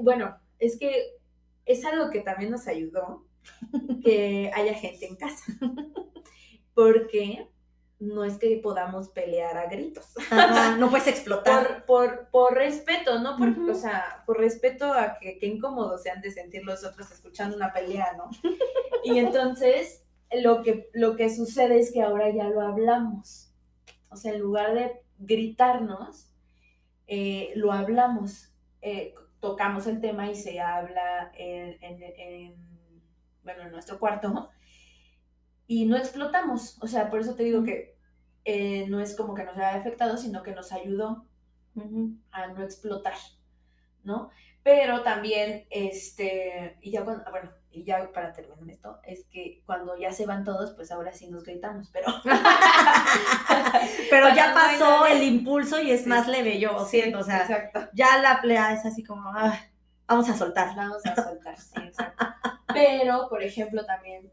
bueno, 0.00 0.36
es 0.58 0.78
que 0.78 1.12
es 1.66 1.84
algo 1.84 2.10
que 2.10 2.20
también 2.20 2.50
nos 2.50 2.66
ayudó 2.68 3.24
que 4.02 4.50
haya 4.54 4.74
gente 4.74 5.06
en 5.06 5.16
casa. 5.16 5.44
Porque 6.74 7.48
no 8.00 8.24
es 8.24 8.38
que 8.38 8.60
podamos 8.62 9.08
pelear 9.08 9.56
a 9.56 9.66
gritos. 9.66 10.06
Ajá, 10.30 10.76
no 10.76 10.90
puedes 10.90 11.06
explotar. 11.14 11.84
Por, 11.86 12.08
por, 12.08 12.28
por 12.30 12.54
respeto, 12.54 13.18
¿no? 13.20 13.36
Por. 13.36 13.48
O 13.70 13.74
sea, 13.74 14.22
por 14.26 14.38
respeto 14.38 14.92
a 14.92 15.18
que, 15.18 15.38
que 15.38 15.46
incómodos 15.46 16.02
se 16.02 16.10
han 16.10 16.20
de 16.20 16.30
sentir 16.30 16.64
los 16.64 16.84
otros 16.84 17.10
escuchando 17.10 17.56
una 17.56 17.72
pelea, 17.72 18.08
¿no? 18.16 18.30
Y 19.04 19.18
entonces, 19.20 20.02
lo 20.32 20.62
que, 20.62 20.90
lo 20.92 21.16
que 21.16 21.34
sucede 21.34 21.78
es 21.78 21.92
que 21.92 22.02
ahora 22.02 22.30
ya 22.30 22.44
lo 22.48 22.60
hablamos. 22.60 23.50
O 24.10 24.16
sea, 24.16 24.32
en 24.32 24.40
lugar 24.40 24.74
de 24.74 25.00
gritarnos, 25.18 26.28
eh, 27.06 27.52
lo 27.56 27.72
hablamos. 27.72 28.50
Eh, 28.82 29.14
tocamos 29.40 29.86
el 29.86 30.00
tema 30.00 30.30
y 30.30 30.34
se 30.34 30.60
habla 30.60 31.30
en, 31.36 31.76
en- 31.82 32.02
en- 32.18 32.64
bueno, 33.42 33.62
en 33.64 33.72
nuestro 33.72 33.98
cuarto 33.98 34.50
y 35.66 35.86
no 35.86 35.96
explotamos. 35.96 36.78
O 36.82 36.86
sea, 36.86 37.10
por 37.10 37.20
eso 37.20 37.34
te 37.34 37.44
digo 37.44 37.62
que 37.62 37.96
eh, 38.44 38.86
no 38.88 39.00
es 39.00 39.16
como 39.16 39.34
que 39.34 39.44
nos 39.44 39.56
haya 39.56 39.76
afectado, 39.76 40.16
sino 40.16 40.42
que 40.42 40.52
nos 40.52 40.72
ayudó 40.72 41.26
a 42.30 42.46
no 42.48 42.62
explotar, 42.62 43.14
¿no? 44.04 44.30
Pero 44.62 45.02
también, 45.02 45.66
este, 45.70 46.78
y 46.80 46.90
ya 46.90 47.04
cuando, 47.04 47.30
bueno, 47.30 47.50
y 47.70 47.84
ya 47.84 48.10
para 48.12 48.32
terminar 48.32 48.70
esto, 48.70 48.98
es 49.02 49.24
que 49.26 49.62
cuando 49.66 49.96
ya 49.98 50.12
se 50.12 50.24
van 50.24 50.44
todos, 50.44 50.70
pues 50.72 50.90
ahora 50.92 51.12
sí 51.12 51.26
nos 51.28 51.42
gritamos, 51.42 51.90
pero... 51.90 52.06
Pero 54.10 54.34
ya 54.34 54.54
pasó 54.54 55.06
el 55.06 55.22
impulso 55.22 55.80
y 55.82 55.90
es 55.90 56.02
Sí. 56.04 56.08
más 56.08 56.28
leve, 56.28 56.58
yo 56.60 56.84
siento. 56.84 57.18
O 57.18 57.22
sea, 57.24 57.40
exacto. 57.42 57.88
ya 57.92 58.18
la 58.22 58.40
pelea 58.40 58.72
es 58.72 58.84
así 58.84 59.02
como, 59.02 59.28
ah, 59.34 59.58
vamos 60.06 60.28
a 60.28 60.36
soltar. 60.36 60.74
Vamos 60.76 61.04
a 61.04 61.14
soltar, 61.14 61.58
sí, 61.58 61.80
exacto. 61.82 62.24
Pero, 62.72 63.28
por 63.28 63.42
ejemplo, 63.42 63.84
también, 63.84 64.30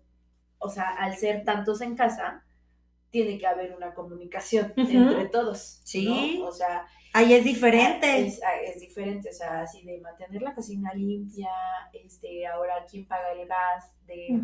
o 0.62 0.70
sea, 0.70 0.90
al 0.96 1.16
ser 1.18 1.44
tantos 1.44 1.82
en 1.82 1.96
casa, 1.96 2.44
tiene 3.10 3.38
que 3.38 3.46
haber 3.46 3.76
una 3.76 3.94
comunicación 3.94 4.74
entre 4.78 5.26
todos, 5.26 5.82
Sí. 5.84 6.38
¿no? 6.40 6.48
O 6.48 6.52
sea, 6.52 6.88
Ahí 7.14 7.34
es 7.34 7.44
diferente. 7.44 8.26
Es, 8.26 8.42
ah, 8.42 8.56
es 8.64 8.80
diferente, 8.80 9.30
o 9.30 9.34
sea, 9.34 9.62
así 9.62 9.84
de 9.84 10.00
mantener 10.00 10.42
la 10.42 10.56
cocina 10.56 10.94
limpia, 10.94 11.50
este, 11.92 12.48
ahora 12.48 12.86
quién 12.90 13.06
paga 13.06 13.34
el 13.34 13.46
gas, 13.48 13.92
de, 14.06 14.42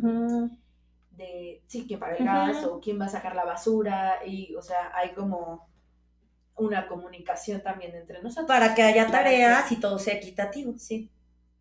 de 1.12 1.64
sí, 1.66 1.86
quién 1.88 2.00
paga 2.00 2.18
el 2.18 2.26
gas, 2.26 2.66
o 2.66 2.82
quién 2.82 3.00
va 3.00 3.06
a 3.06 3.10
sacar 3.10 3.36
la 3.36 3.46
basura, 3.46 4.18
y, 4.26 4.54
o 4.56 4.62
sea, 4.62 4.92
hay 4.94 5.12
como 5.12 5.70
una 6.58 6.88
comunicación 6.88 7.62
también 7.62 7.96
entre 7.96 8.22
nosotros. 8.22 8.48
Para 8.48 8.76
que 8.76 8.82
haya 8.84 9.08
tareas 9.08 9.72
y 9.72 9.80
todo 9.80 9.98
sea 9.98 10.16
equitativo. 10.16 10.74
Sí, 10.78 11.10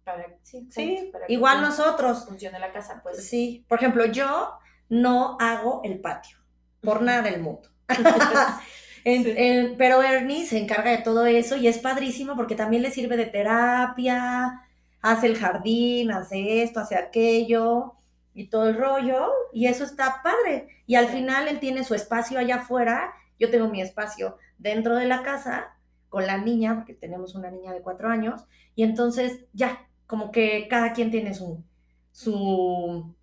para, 0.07 0.27
sí, 0.43 1.11
para 1.13 1.27
igual 1.29 1.61
nosotros. 1.61 2.25
funcione 2.27 2.59
la 2.61 2.73
casa, 2.73 3.01
pues. 3.03 3.29
Sí, 3.29 3.67
por 3.69 3.79
ejemplo, 3.79 4.07
yo 4.07 4.53
no 4.89 5.37
hago 5.41 5.81
el 5.85 6.01
patio, 6.01 6.39
por 6.81 7.03
nada 7.03 7.23
del 7.23 7.41
mundo. 7.43 7.69
En- 9.05 9.23
Sí. 9.23 9.35
en- 9.37 9.77
pero 9.77 10.03
Ernie 10.03 10.47
se 10.47 10.59
encarga 10.59 10.91
de 10.91 10.99
todo 10.99 11.27
eso 11.27 11.57
y 11.57 11.69
es 11.69 11.79
padrísimo 11.79 12.35
porque 12.35 12.57
también 12.57 12.83
le 12.83 12.91
sirve 12.91 13.17
de 13.17 13.27
terapia, 13.27 14.63
hace 15.01 15.29
el 15.29 15.37
jardín, 15.39 16.11
hace 16.11 16.63
esto, 16.65 16.81
hace 16.81 16.97
aquello 16.97 17.93
y 18.35 18.49
todo 18.49 18.69
el 18.69 18.77
rollo 18.77 19.31
y 19.53 19.67
eso 19.69 19.85
está 19.85 20.23
padre. 20.25 20.69
Y 20.87 20.97
al 20.97 21.07
Sí. 21.07 21.13
final 21.19 21.47
él 21.47 21.61
tiene 21.61 21.85
su 21.85 21.95
espacio 21.95 22.39
allá 22.41 22.57
afuera, 22.57 23.13
yo 23.39 23.49
tengo 23.51 23.69
mi 23.69 23.81
espacio 23.81 24.39
dentro 24.59 24.97
de 24.97 25.07
la 25.07 25.23
casa 25.23 25.77
con 26.09 26.27
la 26.27 26.39
niña, 26.39 26.75
porque 26.75 26.95
tenemos 26.95 27.37
una 27.37 27.51
niña 27.51 27.73
de 27.73 27.83
cuatro 27.83 28.09
años, 28.09 28.45
y 28.75 28.83
entonces 28.83 29.45
ya, 29.53 29.87
como 30.07 30.31
que 30.31 30.69
cada 30.69 30.93
quien 30.93 31.11
tiene 31.11 31.35
su, 31.35 31.65
su, 32.13 33.15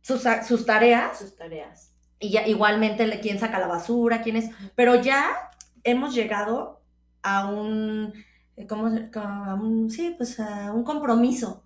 sus, 0.00 0.22
tareas 0.66 1.18
sus 1.18 1.36
tareas. 1.36 1.94
y 2.18 2.30
ya 2.30 2.46
igualmente 2.46 3.20
quién 3.20 3.38
saca 3.38 3.58
la 3.58 3.66
basura, 3.66 4.22
quién 4.22 4.36
es, 4.36 4.50
pero 4.74 4.96
ya 4.96 5.50
hemos 5.84 6.14
llegado 6.14 6.80
a 7.22 7.48
un, 7.48 8.12
eh, 8.56 8.66
¿cómo 8.66 8.88
a 9.14 9.54
un, 9.54 9.90
sí, 9.90 10.14
pues 10.16 10.38
a 10.40 10.72
un 10.72 10.84
compromiso. 10.84 11.64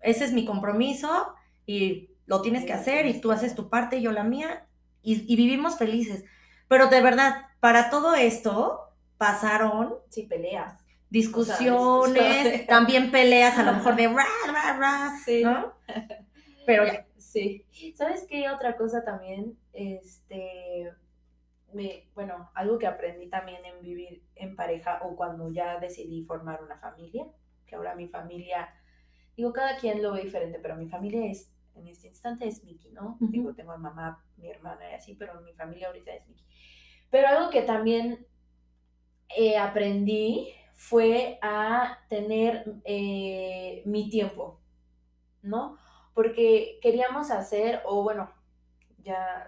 Ese 0.00 0.24
es 0.24 0.32
mi 0.32 0.44
compromiso 0.44 1.34
y 1.66 2.10
lo 2.26 2.42
tienes 2.42 2.64
que 2.64 2.72
hacer 2.72 3.06
y 3.06 3.20
tú 3.20 3.32
haces 3.32 3.54
tu 3.54 3.68
parte 3.70 3.96
y 3.98 4.02
yo 4.02 4.12
la 4.12 4.24
mía 4.24 4.66
y, 5.02 5.30
y 5.32 5.36
vivimos 5.36 5.76
felices. 5.78 6.24
Pero 6.68 6.88
de 6.88 7.00
verdad, 7.02 7.46
para 7.60 7.90
todo 7.90 8.14
esto 8.14 8.80
pasaron 9.18 9.94
Sí, 10.10 10.24
peleas. 10.24 10.83
Discusiones, 11.14 12.66
también 12.66 13.12
peleas 13.12 13.56
a 13.56 13.62
lo 13.62 13.72
mejor 13.74 13.94
de 13.94 14.08
ra, 14.08 14.26
ra, 14.52 14.76
ra, 14.76 15.18
Sí. 15.24 15.44
¿no? 15.44 15.72
Pero 16.66 16.86
ya. 16.86 17.06
Sí. 17.16 17.64
¿Sabes 17.94 18.26
qué 18.28 18.50
otra 18.50 18.76
cosa 18.76 19.04
también? 19.04 19.56
Este, 19.72 20.92
me, 21.72 22.08
bueno, 22.14 22.50
algo 22.54 22.78
que 22.78 22.88
aprendí 22.88 23.28
también 23.28 23.64
en 23.64 23.80
vivir 23.80 24.24
en 24.34 24.56
pareja 24.56 25.00
o 25.04 25.14
cuando 25.14 25.48
ya 25.50 25.78
decidí 25.78 26.24
formar 26.24 26.62
una 26.62 26.78
familia, 26.78 27.26
que 27.66 27.76
ahora 27.76 27.94
mi 27.94 28.08
familia, 28.08 28.74
digo, 29.36 29.52
cada 29.52 29.76
quien 29.76 30.02
lo 30.02 30.12
ve 30.12 30.22
diferente, 30.22 30.58
pero 30.60 30.74
mi 30.74 30.88
familia 30.88 31.30
es, 31.30 31.52
en 31.76 31.86
este 31.86 32.08
instante 32.08 32.48
es 32.48 32.64
Miki, 32.64 32.90
¿no? 32.90 33.18
Digo, 33.20 33.54
tengo 33.54 33.70
a 33.70 33.78
mamá, 33.78 34.24
mi 34.36 34.48
hermana 34.48 34.90
y 34.90 34.94
así, 34.94 35.14
pero 35.14 35.40
mi 35.42 35.52
familia 35.54 35.88
ahorita 35.88 36.12
es 36.12 36.26
Miki. 36.26 36.44
Pero 37.10 37.28
algo 37.28 37.50
que 37.50 37.62
también 37.62 38.26
eh, 39.36 39.56
aprendí 39.58 40.52
fue 40.74 41.38
a 41.40 41.98
tener 42.08 42.64
eh, 42.84 43.82
mi 43.86 44.10
tiempo, 44.10 44.60
¿no? 45.42 45.78
Porque 46.12 46.78
queríamos 46.82 47.30
hacer, 47.30 47.82
o 47.84 48.02
bueno, 48.02 48.30
ya 48.98 49.46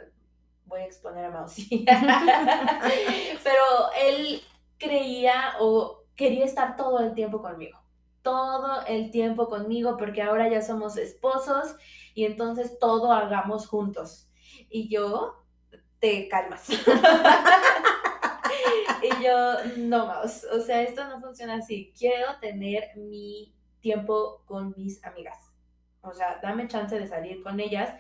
voy 0.65 0.81
a 0.81 0.87
exponer 0.87 1.27
a 1.27 1.31
Mausi, 1.31 1.85
pero 3.45 3.62
él 4.01 4.43
creía 4.79 5.55
o 5.61 6.05
quería 6.15 6.45
estar 6.45 6.77
todo 6.77 7.01
el 7.01 7.15
tiempo 7.15 7.41
conmigo, 7.43 7.79
todo 8.23 8.85
el 8.87 9.11
tiempo 9.11 9.49
conmigo, 9.49 9.97
porque 9.97 10.23
ahora 10.23 10.49
ya 10.49 10.62
somos 10.62 10.97
esposos 10.97 11.77
y 12.15 12.25
entonces 12.25 12.79
todo 12.79 13.12
hagamos 13.12 13.69
juntos. 13.69 14.29
Y 14.69 14.89
yo, 14.89 15.45
te 15.99 16.29
calmas. 16.29 16.69
y 19.03 19.25
yo, 19.25 19.55
no, 19.79 20.07
Maus, 20.07 20.45
o 20.45 20.61
sea, 20.61 20.83
esto 20.83 21.05
no 21.09 21.21
funciona 21.21 21.57
así. 21.57 21.93
Quiero 21.97 22.39
tener 22.41 22.97
mi 22.97 23.55
tiempo 23.81 24.43
con 24.47 24.75
mis 24.77 25.05
amigas. 25.05 25.39
O 26.03 26.13
sea, 26.13 26.39
dame 26.43 26.69
chance 26.69 26.99
de 26.99 27.07
salir 27.07 27.43
con 27.43 27.61
ellas, 27.61 27.91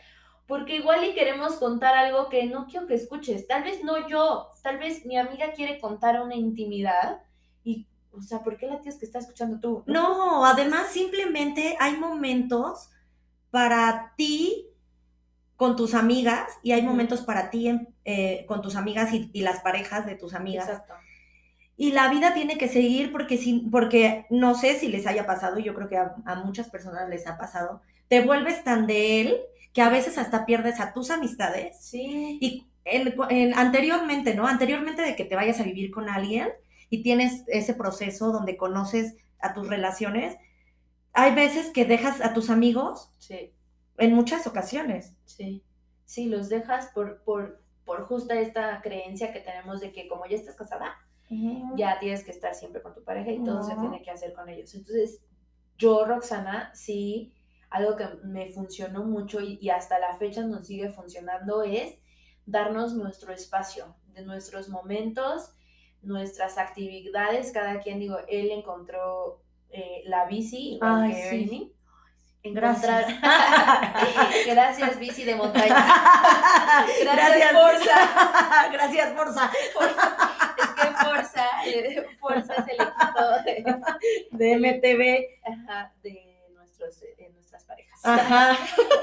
porque 0.46 0.76
igual 0.76 1.04
y 1.04 1.14
queremos 1.14 1.54
contar 1.56 1.96
algo 1.96 2.28
que 2.28 2.46
no 2.46 2.66
quiero 2.66 2.86
que 2.86 2.94
escuches. 2.94 3.46
Tal 3.46 3.64
vez 3.64 3.82
no 3.82 4.08
yo, 4.08 4.50
tal 4.62 4.78
vez 4.78 5.04
mi 5.04 5.16
amiga 5.16 5.52
quiere 5.52 5.80
contar 5.80 6.20
una 6.20 6.36
intimidad 6.36 7.22
y, 7.64 7.88
o 8.12 8.20
sea, 8.20 8.44
¿por 8.44 8.56
qué 8.56 8.66
la 8.66 8.80
tienes 8.80 8.98
que 8.98 9.06
estar 9.06 9.22
escuchando 9.22 9.58
tú? 9.58 9.82
No, 9.86 10.44
además 10.44 10.88
simplemente 10.88 11.76
hay 11.80 11.96
momentos 11.96 12.90
para 13.50 14.14
ti 14.16 14.68
con 15.56 15.76
tus 15.76 15.94
amigas 15.94 16.48
y 16.62 16.72
hay 16.72 16.82
momentos 16.82 17.22
para 17.22 17.50
ti 17.50 17.70
eh, 18.04 18.44
con 18.46 18.62
tus 18.62 18.76
amigas 18.76 19.12
y, 19.12 19.30
y 19.32 19.42
las 19.42 19.60
parejas 19.60 20.06
de 20.06 20.14
tus 20.16 20.34
amigas. 20.34 20.68
Exacto. 20.68 20.94
Y 21.76 21.92
la 21.92 22.08
vida 22.10 22.32
tiene 22.34 22.56
que 22.56 22.68
seguir 22.68 23.12
porque, 23.12 23.36
si, 23.36 23.60
porque 23.70 24.26
no 24.30 24.54
sé 24.54 24.78
si 24.78 24.88
les 24.88 25.06
haya 25.06 25.26
pasado, 25.26 25.58
yo 25.58 25.74
creo 25.74 25.88
que 25.88 25.98
a, 25.98 26.14
a 26.24 26.36
muchas 26.36 26.68
personas 26.70 27.08
les 27.08 27.26
ha 27.26 27.36
pasado, 27.36 27.82
te 28.08 28.20
vuelves 28.22 28.64
tan 28.64 28.86
de 28.86 29.20
él 29.20 29.36
que 29.74 29.82
a 29.82 29.90
veces 29.90 30.16
hasta 30.16 30.46
pierdes 30.46 30.80
a 30.80 30.94
tus 30.94 31.10
amistades. 31.10 31.76
Sí. 31.80 32.38
Y 32.40 32.66
en- 32.84 33.14
en- 33.28 33.54
anteriormente, 33.58 34.34
¿no? 34.34 34.46
Anteriormente 34.46 35.02
de 35.02 35.16
que 35.16 35.24
te 35.24 35.36
vayas 35.36 35.60
a 35.60 35.64
vivir 35.64 35.90
con 35.90 36.08
alguien 36.08 36.48
y 36.88 37.02
tienes 37.02 37.42
ese 37.48 37.74
proceso 37.74 38.32
donde 38.32 38.56
conoces 38.56 39.14
a 39.40 39.52
tus 39.52 39.68
relaciones, 39.68 40.36
hay 41.12 41.34
veces 41.34 41.70
que 41.70 41.84
dejas 41.84 42.20
a 42.20 42.32
tus 42.34 42.50
amigos 42.50 43.10
Sí. 43.18 43.52
En 43.98 44.14
muchas 44.14 44.46
ocasiones. 44.46 45.14
Sí, 45.24 45.62
sí, 46.04 46.26
los 46.26 46.48
dejas 46.48 46.90
por, 46.94 47.22
por, 47.22 47.62
por 47.84 48.04
justa 48.04 48.38
esta 48.38 48.80
creencia 48.82 49.32
que 49.32 49.40
tenemos 49.40 49.80
de 49.80 49.92
que 49.92 50.08
como 50.08 50.26
ya 50.26 50.36
estás 50.36 50.56
casada, 50.56 50.96
ya 51.74 51.98
tienes 51.98 52.22
que 52.22 52.30
estar 52.30 52.54
siempre 52.54 52.82
con 52.82 52.94
tu 52.94 53.02
pareja 53.02 53.32
y 53.32 53.42
todo 53.42 53.62
se 53.62 53.74
tiene 53.74 54.02
que 54.02 54.10
hacer 54.10 54.32
con 54.32 54.48
ellos. 54.48 54.72
Entonces, 54.74 55.20
yo, 55.76 56.04
Roxana, 56.04 56.70
sí, 56.74 57.32
algo 57.68 57.96
que 57.96 58.06
me 58.22 58.48
funcionó 58.50 59.04
mucho 59.04 59.40
y, 59.40 59.58
y 59.60 59.70
hasta 59.70 59.98
la 59.98 60.14
fecha 60.16 60.42
nos 60.44 60.68
sigue 60.68 60.90
funcionando 60.90 61.64
es 61.64 61.98
darnos 62.46 62.94
nuestro 62.94 63.32
espacio, 63.32 63.96
de 64.14 64.24
nuestros 64.24 64.68
momentos 64.68 65.56
nuestras 66.06 66.56
actividades, 66.56 67.52
cada 67.52 67.80
quien, 67.80 67.98
digo, 67.98 68.18
él 68.28 68.50
encontró 68.50 69.42
eh, 69.70 70.02
la 70.06 70.26
bici, 70.26 70.78
Ay, 70.80 71.12
sí. 71.12 71.72
Gracias. 74.46 74.98
Bici 74.98 75.24
de 75.24 75.34
montaña. 75.34 75.74
Gracias. 77.02 77.52
Forza. 77.52 78.68
Gracias, 78.72 79.12
Forza. 79.14 79.50
Es 80.58 80.68
que 80.68 81.04
Forza, 81.04 81.44
eh, 81.66 82.06
Forza 82.20 82.54
es 82.54 82.68
el 82.68 82.80
equipo 82.80 83.24
de, 83.44 83.54
De 84.30 84.56
MTV. 84.58 85.26
ajá, 85.52 85.92
de 86.02 86.44
nuestros, 86.54 87.00
de 87.00 87.30
nuestras 87.30 87.64
parejas. 87.64 88.00
Ajá. 88.04 88.56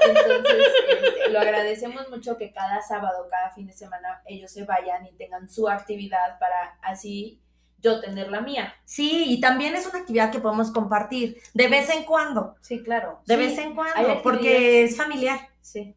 Entonces, 0.06 0.66
este, 0.88 1.30
lo 1.30 1.40
agradecemos 1.40 2.08
mucho 2.10 2.36
que 2.36 2.52
cada 2.52 2.80
sábado, 2.82 3.28
cada 3.30 3.50
fin 3.50 3.66
de 3.66 3.72
semana, 3.72 4.22
ellos 4.26 4.52
se 4.52 4.64
vayan 4.64 5.06
y 5.06 5.12
tengan 5.16 5.48
su 5.48 5.68
actividad 5.68 6.38
para 6.38 6.78
así 6.82 7.40
yo 7.84 8.00
tener 8.00 8.30
la 8.30 8.40
mía. 8.40 8.74
Sí, 8.84 9.26
y 9.28 9.40
también 9.40 9.76
es 9.76 9.86
una 9.86 9.98
actividad 10.00 10.32
que 10.32 10.40
podemos 10.40 10.72
compartir 10.72 11.36
de 11.52 11.68
vez 11.68 11.88
en 11.90 12.04
cuando. 12.04 12.56
Sí, 12.62 12.82
claro. 12.82 13.20
De 13.26 13.34
Sí, 13.36 13.40
vez 13.40 13.58
en 13.58 13.74
cuando, 13.74 14.22
porque 14.22 14.82
es 14.84 14.96
familiar. 14.96 15.38
Sí. 15.60 15.94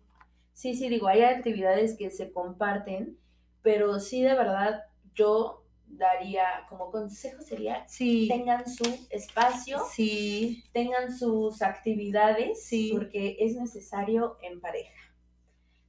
Sí, 0.54 0.76
sí, 0.76 0.90
digo, 0.90 1.08
hay 1.08 1.22
actividades 1.24 1.96
que 1.98 2.10
se 2.12 2.32
comparten, 2.32 3.18
pero 3.62 4.00
sí, 4.00 4.22
de 4.22 4.34
verdad, 4.36 4.84
yo 5.16 5.64
daría 5.86 6.44
como 6.68 6.92
consejo 6.92 7.42
sería 7.42 7.88
Sí. 7.88 8.28
tengan 8.28 8.68
su 8.70 8.84
espacio, 9.10 9.80
Sí. 9.94 10.64
tengan 10.74 11.18
sus 11.18 11.62
actividades, 11.62 12.66
Sí. 12.66 12.90
porque 12.94 13.38
es 13.40 13.56
necesario 13.56 14.38
en 14.42 14.60
pareja, 14.60 14.92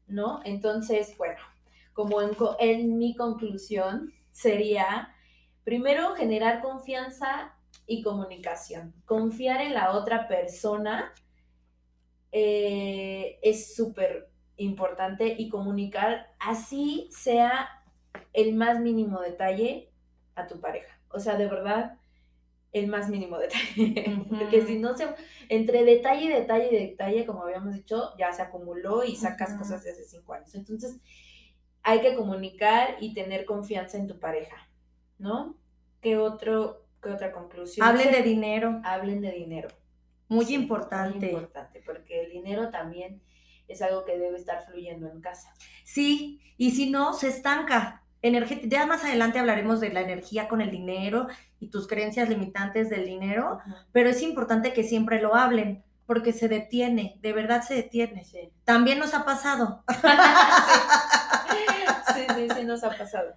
¿no? 0.07 0.41
Entonces, 0.45 1.17
bueno, 1.19 1.41
como 1.93 2.23
en, 2.23 2.35
co- 2.35 2.57
en 2.61 2.97
mi 2.99 3.17
conclusión 3.17 4.13
sería, 4.31 5.15
primero, 5.69 6.15
generar 6.15 6.63
confianza 6.63 7.55
y 7.87 8.01
comunicación. 8.01 8.95
Confiar 9.05 9.61
en 9.61 9.75
la 9.75 9.93
otra 9.93 10.27
persona 10.27 11.13
eh, 12.33 13.39
es 13.43 13.77
súper 13.77 14.31
importante 14.57 15.37
y 15.39 15.51
comunicar 15.51 16.33
así 16.39 17.11
sea 17.11 17.69
el 18.33 18.55
más 18.55 18.81
mínimo 18.81 19.21
detalle 19.21 19.91
a 20.37 20.47
tu 20.47 20.59
pareja. 20.59 20.99
O 21.11 21.21
sea, 21.21 21.37
de 21.37 21.49
verdad, 21.49 21.99
el 22.73 22.87
más 22.87 23.11
mínimo 23.11 23.37
detalle. 23.37 24.25
Porque 24.31 24.65
si 24.65 24.79
no 24.79 24.97
se, 24.97 25.07
entre 25.51 25.85
detalle 25.85 26.31
detalle 26.31 26.69
y 26.73 26.89
detalle, 26.89 27.27
como 27.27 27.43
habíamos 27.43 27.75
dicho, 27.75 28.15
ya 28.19 28.33
se 28.33 28.41
acumuló 28.41 29.05
y 29.05 29.17
sacas 29.17 29.53
cosas 29.53 29.85
de 29.85 29.91
hace 29.91 30.05
cinco 30.05 30.33
años. 30.33 30.55
Entonces, 30.55 30.99
hay 31.83 32.01
que 32.01 32.15
comunicar 32.15 32.97
y 33.01 33.13
tener 33.13 33.45
confianza 33.45 33.99
en 33.99 34.07
tu 34.07 34.19
pareja, 34.19 34.68
¿no? 35.19 35.57
¿Qué, 36.01 36.17
otro, 36.17 36.85
qué 37.03 37.11
otra 37.11 37.33
conclusión? 37.33 37.87
Hablen 37.87 38.13
de 38.13 38.23
dinero. 38.23 38.81
Hablen 38.85 39.21
de 39.21 39.33
dinero. 39.33 39.69
Muy 40.29 40.47
Sí, 40.47 40.55
importante. 40.55 41.27
Muy 41.27 41.29
importante, 41.41 41.83
porque 41.85 42.25
el 42.25 42.31
dinero 42.31 42.71
también 42.71 43.23
es 43.67 43.83
algo 43.83 44.05
que 44.05 44.19
debe 44.19 44.37
estar 44.37 44.65
fluyendo 44.65 45.09
en 45.09 45.21
casa. 45.21 45.53
Sí, 45.85 46.41
y 46.57 46.71
si 46.73 46.91
no, 46.91 47.13
se 47.15 47.29
estanca. 47.29 48.05
Ya 48.65 48.85
más 48.87 49.05
adelante 49.05 49.39
hablaremos 49.39 49.81
de 49.81 49.91
la 49.91 50.01
energía 50.01 50.49
con 50.49 50.61
el 50.61 50.71
dinero 50.73 51.29
y 51.61 51.69
tus 51.69 51.87
creencias 51.87 52.29
limitantes 52.29 52.91
del 52.91 53.07
dinero, 53.07 53.59
pero 53.93 54.09
es 54.09 54.23
importante 54.23 54.73
que 54.73 54.83
siempre 54.83 55.23
lo 55.23 55.37
hablen, 55.37 55.85
porque 56.05 56.33
se 56.33 56.49
detiene, 56.49 57.19
de 57.21 57.33
verdad 57.33 57.63
se 57.63 57.75
detiene. 57.75 58.25
Sí. 58.25 58.51
También 58.65 58.99
nos 58.99 59.15
ha 59.15 59.25
pasado. 59.25 59.85
sí, 61.51 61.59
sí, 62.35 62.49
sí, 62.57 62.65
nos 62.65 62.83
ha 62.85 62.91
pasado. 62.97 63.35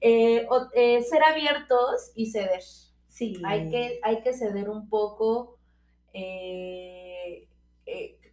Eh, 0.00 0.46
o- 0.50 0.68
eh, 0.74 1.02
ser 1.02 1.22
abiertos 1.22 2.12
y 2.14 2.26
ceder. 2.30 2.62
Sí. 3.08 3.40
Hay 3.44 3.70
que, 3.70 4.00
hay 4.02 4.22
que 4.22 4.32
ceder 4.34 4.68
un 4.68 4.88
poco 4.88 5.58
eh, 6.12 7.48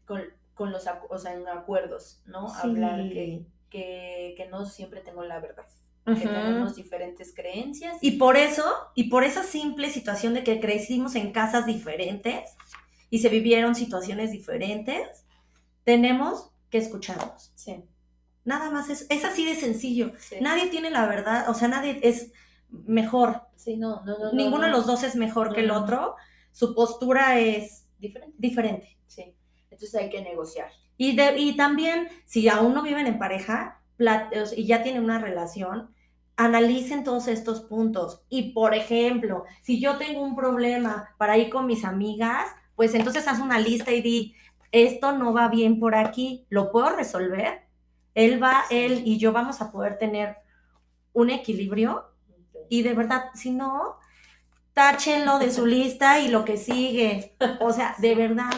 con, 0.05 0.21
con 0.53 0.71
los 0.71 0.85
o 1.09 1.17
sea, 1.17 1.33
en 1.33 1.47
acuerdos, 1.47 2.21
¿no? 2.25 2.49
Sí. 2.49 2.55
Hablar 2.63 3.09
que, 3.09 3.45
que, 3.69 4.33
que 4.37 4.47
no 4.49 4.65
siempre 4.65 5.01
tengo 5.01 5.23
la 5.23 5.39
verdad, 5.39 5.65
que 6.05 6.13
tenemos 6.27 6.75
diferentes 6.75 7.33
creencias. 7.33 7.97
Y 8.01 8.11
por 8.17 8.37
eso, 8.37 8.63
y 8.95 9.05
por 9.09 9.23
esa 9.23 9.43
simple 9.43 9.89
situación 9.89 10.33
de 10.33 10.43
que 10.43 10.59
crecimos 10.59 11.15
en 11.15 11.31
casas 11.31 11.65
diferentes 11.65 12.55
y 13.09 13.19
se 13.19 13.29
vivieron 13.29 13.75
situaciones 13.75 14.31
diferentes, 14.31 15.25
tenemos 15.83 16.49
que 16.69 16.77
escucharnos. 16.79 17.51
Sí, 17.55 17.83
Nada 18.43 18.71
más 18.71 18.89
es, 18.89 19.05
es 19.09 19.23
así 19.25 19.45
de 19.45 19.55
sencillo. 19.55 20.13
sí. 20.17 20.35
Nadie 20.41 20.67
tiene 20.67 20.89
la 20.89 21.05
verdad, 21.07 21.49
o 21.49 21.53
sea, 21.53 21.67
nadie 21.67 21.99
es 22.03 22.31
mejor. 22.69 23.43
Sí, 23.55 23.77
no, 23.77 24.01
no, 24.05 24.17
no, 24.17 24.25
no, 24.25 24.33
Ninguno 24.33 24.63
de 24.65 24.71
los 24.71 24.85
dos 24.87 25.03
es 25.03 25.15
mejor 25.15 25.53
que 25.53 25.61
el 25.61 25.71
otro. 25.71 26.15
Su 26.51 26.73
postura 26.73 27.39
es 27.39 27.87
Diferente. 27.99 28.35
diferente. 28.37 28.97
Sí. 29.07 29.35
Entonces 29.69 29.93
hay 29.95 30.09
que 30.09 30.21
negociar. 30.21 30.69
Y, 30.97 31.15
de, 31.15 31.37
y 31.37 31.55
también, 31.55 32.07
si 32.25 32.47
aún 32.49 32.73
no 32.73 32.81
viven 32.81 33.07
en 33.07 33.19
pareja 33.19 33.81
y 34.55 34.65
ya 34.65 34.81
tienen 34.83 35.03
una 35.03 35.19
relación, 35.19 35.93
analicen 36.35 37.03
todos 37.03 37.27
estos 37.27 37.61
puntos. 37.61 38.23
Y, 38.29 38.51
por 38.53 38.73
ejemplo, 38.73 39.45
si 39.61 39.79
yo 39.79 39.97
tengo 39.97 40.23
un 40.23 40.35
problema 40.35 41.13
para 41.17 41.37
ir 41.37 41.49
con 41.49 41.67
mis 41.67 41.85
amigas, 41.85 42.49
pues 42.75 42.95
entonces 42.95 43.27
haz 43.27 43.39
una 43.39 43.59
lista 43.59 43.91
y 43.91 44.01
di, 44.01 44.35
esto 44.71 45.11
no 45.11 45.33
va 45.33 45.49
bien 45.49 45.79
por 45.79 45.93
aquí, 45.95 46.45
¿lo 46.49 46.71
puedo 46.71 46.95
resolver? 46.95 47.61
Él 48.15 48.41
va, 48.41 48.63
él 48.69 49.03
y 49.05 49.17
yo 49.17 49.31
vamos 49.31 49.61
a 49.61 49.71
poder 49.71 49.97
tener 49.97 50.37
un 51.13 51.29
equilibrio. 51.29 52.05
Y 52.69 52.83
de 52.83 52.93
verdad, 52.93 53.25
si 53.33 53.51
no, 53.51 53.97
táchenlo 54.73 55.39
de 55.39 55.51
su 55.51 55.65
lista 55.75 56.19
y 56.19 56.27
lo 56.29 56.45
que 56.45 56.57
sigue. 56.57 57.35
O 57.59 57.73
sea, 57.73 57.95
de 57.99 58.15
verdad. 58.15 58.51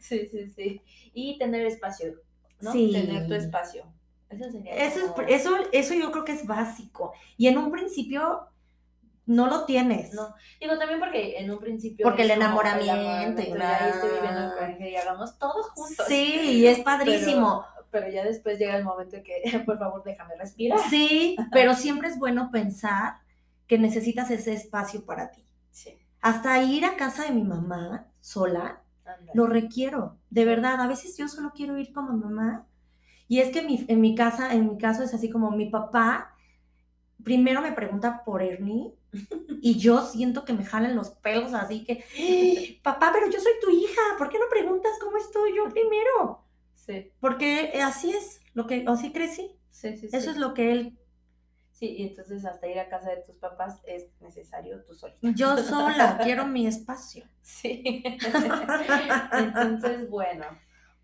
Sí, 0.00 0.26
sí, 0.30 0.48
sí. 0.50 0.82
Y 1.14 1.38
tener 1.38 1.66
espacio, 1.66 2.14
¿no? 2.60 2.72
Sí. 2.72 2.90
Tener 2.92 3.26
tu 3.26 3.34
espacio. 3.34 3.84
Eso 4.28 4.50
sería 4.50 4.74
Eso, 4.74 4.98
es- 5.00 5.10
como- 5.12 5.28
eso, 5.28 5.56
eso 5.72 5.94
yo 5.94 6.10
creo 6.10 6.24
que 6.24 6.32
es 6.32 6.46
básico. 6.46 7.12
Y 7.36 7.48
en 7.48 7.58
un 7.58 7.70
principio 7.70 8.48
no 9.26 9.46
lo 9.46 9.64
tienes. 9.66 10.14
No, 10.14 10.34
digo 10.60 10.78
también 10.78 10.98
porque 10.98 11.38
en 11.38 11.50
un 11.50 11.58
principio. 11.58 12.04
Porque 12.04 12.22
el 12.22 12.30
es 12.30 12.36
enamoramiento 12.36 13.42
y 13.42 13.46
enamoramiento, 13.46 13.58
ya 13.58 13.88
estoy 13.88 14.10
viviendo 14.10 14.78
que 14.78 14.90
y 14.90 14.96
hagamos 14.96 15.38
todos 15.38 15.66
juntos. 15.70 16.06
Sí, 16.08 16.40
y 16.60 16.66
es 16.66 16.80
padrísimo. 16.80 17.64
Pero, 17.64 17.71
pero 17.92 18.08
ya 18.10 18.24
después 18.24 18.58
llega 18.58 18.76
el 18.76 18.84
momento 18.84 19.16
en 19.16 19.22
que, 19.24 19.42
por 19.66 19.78
favor, 19.78 20.02
déjame 20.04 20.34
respirar. 20.36 20.80
Sí, 20.90 21.36
pero 21.52 21.74
siempre 21.74 22.08
es 22.08 22.18
bueno 22.18 22.50
pensar 22.50 23.18
que 23.68 23.78
necesitas 23.78 24.30
ese 24.32 24.54
espacio 24.54 25.04
para 25.06 25.30
ti. 25.30 25.44
Sí, 25.70 25.98
Hasta 26.20 26.62
ir 26.62 26.84
a 26.84 26.96
casa 26.96 27.24
de 27.24 27.30
mi 27.32 27.44
mamá 27.44 28.08
sola, 28.20 28.82
lo 29.34 29.46
requiero. 29.46 30.18
De 30.30 30.44
verdad, 30.44 30.80
a 30.80 30.88
veces 30.88 31.16
yo 31.16 31.28
solo 31.28 31.52
quiero 31.54 31.78
ir 31.78 31.92
con 31.92 32.12
mi 32.12 32.18
mamá. 32.20 32.66
Y 33.28 33.40
es 33.40 33.50
que 33.50 33.62
mi- 33.62 33.84
en 33.88 34.00
mi 34.00 34.14
casa, 34.14 34.54
en 34.54 34.68
mi 34.68 34.78
caso 34.78 35.02
es 35.04 35.14
así 35.14 35.30
como 35.30 35.50
mi 35.52 35.66
papá 35.70 36.34
primero 37.24 37.60
me 37.62 37.72
pregunta 37.72 38.22
por 38.24 38.42
Ernie 38.42 38.94
y 39.62 39.78
yo 39.78 40.02
siento 40.02 40.44
que 40.44 40.52
me 40.52 40.64
jalan 40.64 40.96
los 40.96 41.10
pelos 41.10 41.54
así 41.54 41.84
que, 41.84 42.04
"Eh, 42.16 42.80
papá, 42.82 43.10
pero 43.12 43.30
yo 43.30 43.40
soy 43.40 43.52
tu 43.62 43.70
hija, 43.70 44.00
¿por 44.18 44.28
qué 44.28 44.38
no 44.38 44.46
preguntas 44.50 44.92
cómo 45.00 45.16
estoy 45.18 45.56
yo 45.56 45.68
primero? 45.68 46.41
Sí, 46.84 47.12
Porque 47.20 47.80
así 47.82 48.10
es, 48.12 48.40
lo 48.54 48.66
que, 48.66 48.84
así 48.88 49.12
crecí. 49.12 49.56
sí, 49.70 49.96
sí. 49.96 50.08
Eso 50.12 50.30
es 50.32 50.36
lo 50.36 50.52
que 50.54 50.72
él, 50.72 50.98
Sí, 51.70 51.96
y 51.98 52.06
entonces 52.08 52.44
hasta 52.44 52.66
ir 52.68 52.78
a 52.78 52.88
casa 52.88 53.10
de 53.10 53.16
tus 53.22 53.36
papás 53.36 53.80
es 53.84 54.06
necesario 54.20 54.84
tú 54.84 54.94
solita. 54.94 55.18
yo 55.34 55.56
sola, 55.58 56.18
quiero 56.22 56.46
mi 56.46 56.66
espacio. 56.66 57.24
Sí. 57.40 58.02
Entonces, 59.32 60.08
bueno, 60.08 60.44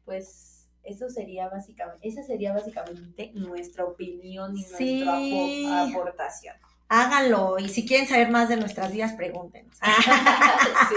pues 0.04 0.68
eso 0.84 1.08
sería 1.10 1.48
básicamente, 1.48 2.06
esa 2.08 2.22
sería 2.22 2.52
básicamente 2.52 3.32
nuestra 3.34 3.84
opinión 3.84 4.56
y 4.56 4.62
Sí. 4.62 5.04
nuestra 5.04 5.18
apo- 5.18 5.90
aportación. 5.96 6.54
Háganlo 6.88 7.58
y 7.58 7.68
si 7.68 7.86
quieren 7.86 8.06
saber 8.06 8.30
más 8.30 8.48
de 8.48 8.56
nuestras 8.56 8.92
vidas, 8.92 9.12
pregúntenos. 9.14 9.76
Sí. 10.88 10.94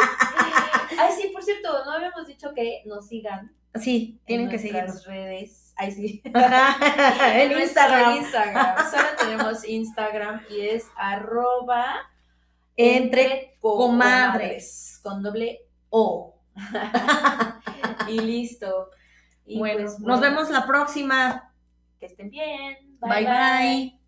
Ay, 0.99 1.13
sí, 1.19 1.29
por 1.33 1.43
cierto, 1.43 1.85
no 1.85 1.91
habíamos 1.91 2.27
dicho 2.27 2.53
que 2.53 2.83
nos 2.85 3.07
sigan 3.07 3.51
Sí, 3.75 4.19
tienen 4.25 4.49
en 4.49 4.51
que 4.51 4.57
nuestras 4.57 5.01
seguirnos. 5.01 5.05
redes. 5.05 5.73
Ay, 5.77 5.91
sí. 5.91 6.21
Ajá, 6.33 7.41
en 7.41 7.51
nuestro 7.51 7.59
Instagram. 7.59 8.17
Instagram. 8.17 8.91
Solo 8.91 9.07
tenemos 9.19 9.67
Instagram 9.67 10.41
y 10.49 10.61
es 10.61 10.87
arroba 10.95 11.95
Entre 12.75 13.57
comadres 13.59 14.99
con 15.03 15.23
doble 15.23 15.61
O. 15.89 16.35
y 18.07 18.19
listo. 18.19 18.89
Y 19.45 19.57
bueno, 19.57 19.85
pues, 19.85 19.99
nos 19.99 20.19
vemos 20.19 20.49
la 20.49 20.65
próxima. 20.65 21.53
Que 21.99 22.07
estén 22.07 22.29
bien. 22.29 22.77
bye. 22.99 23.25
bye. 23.25 24.00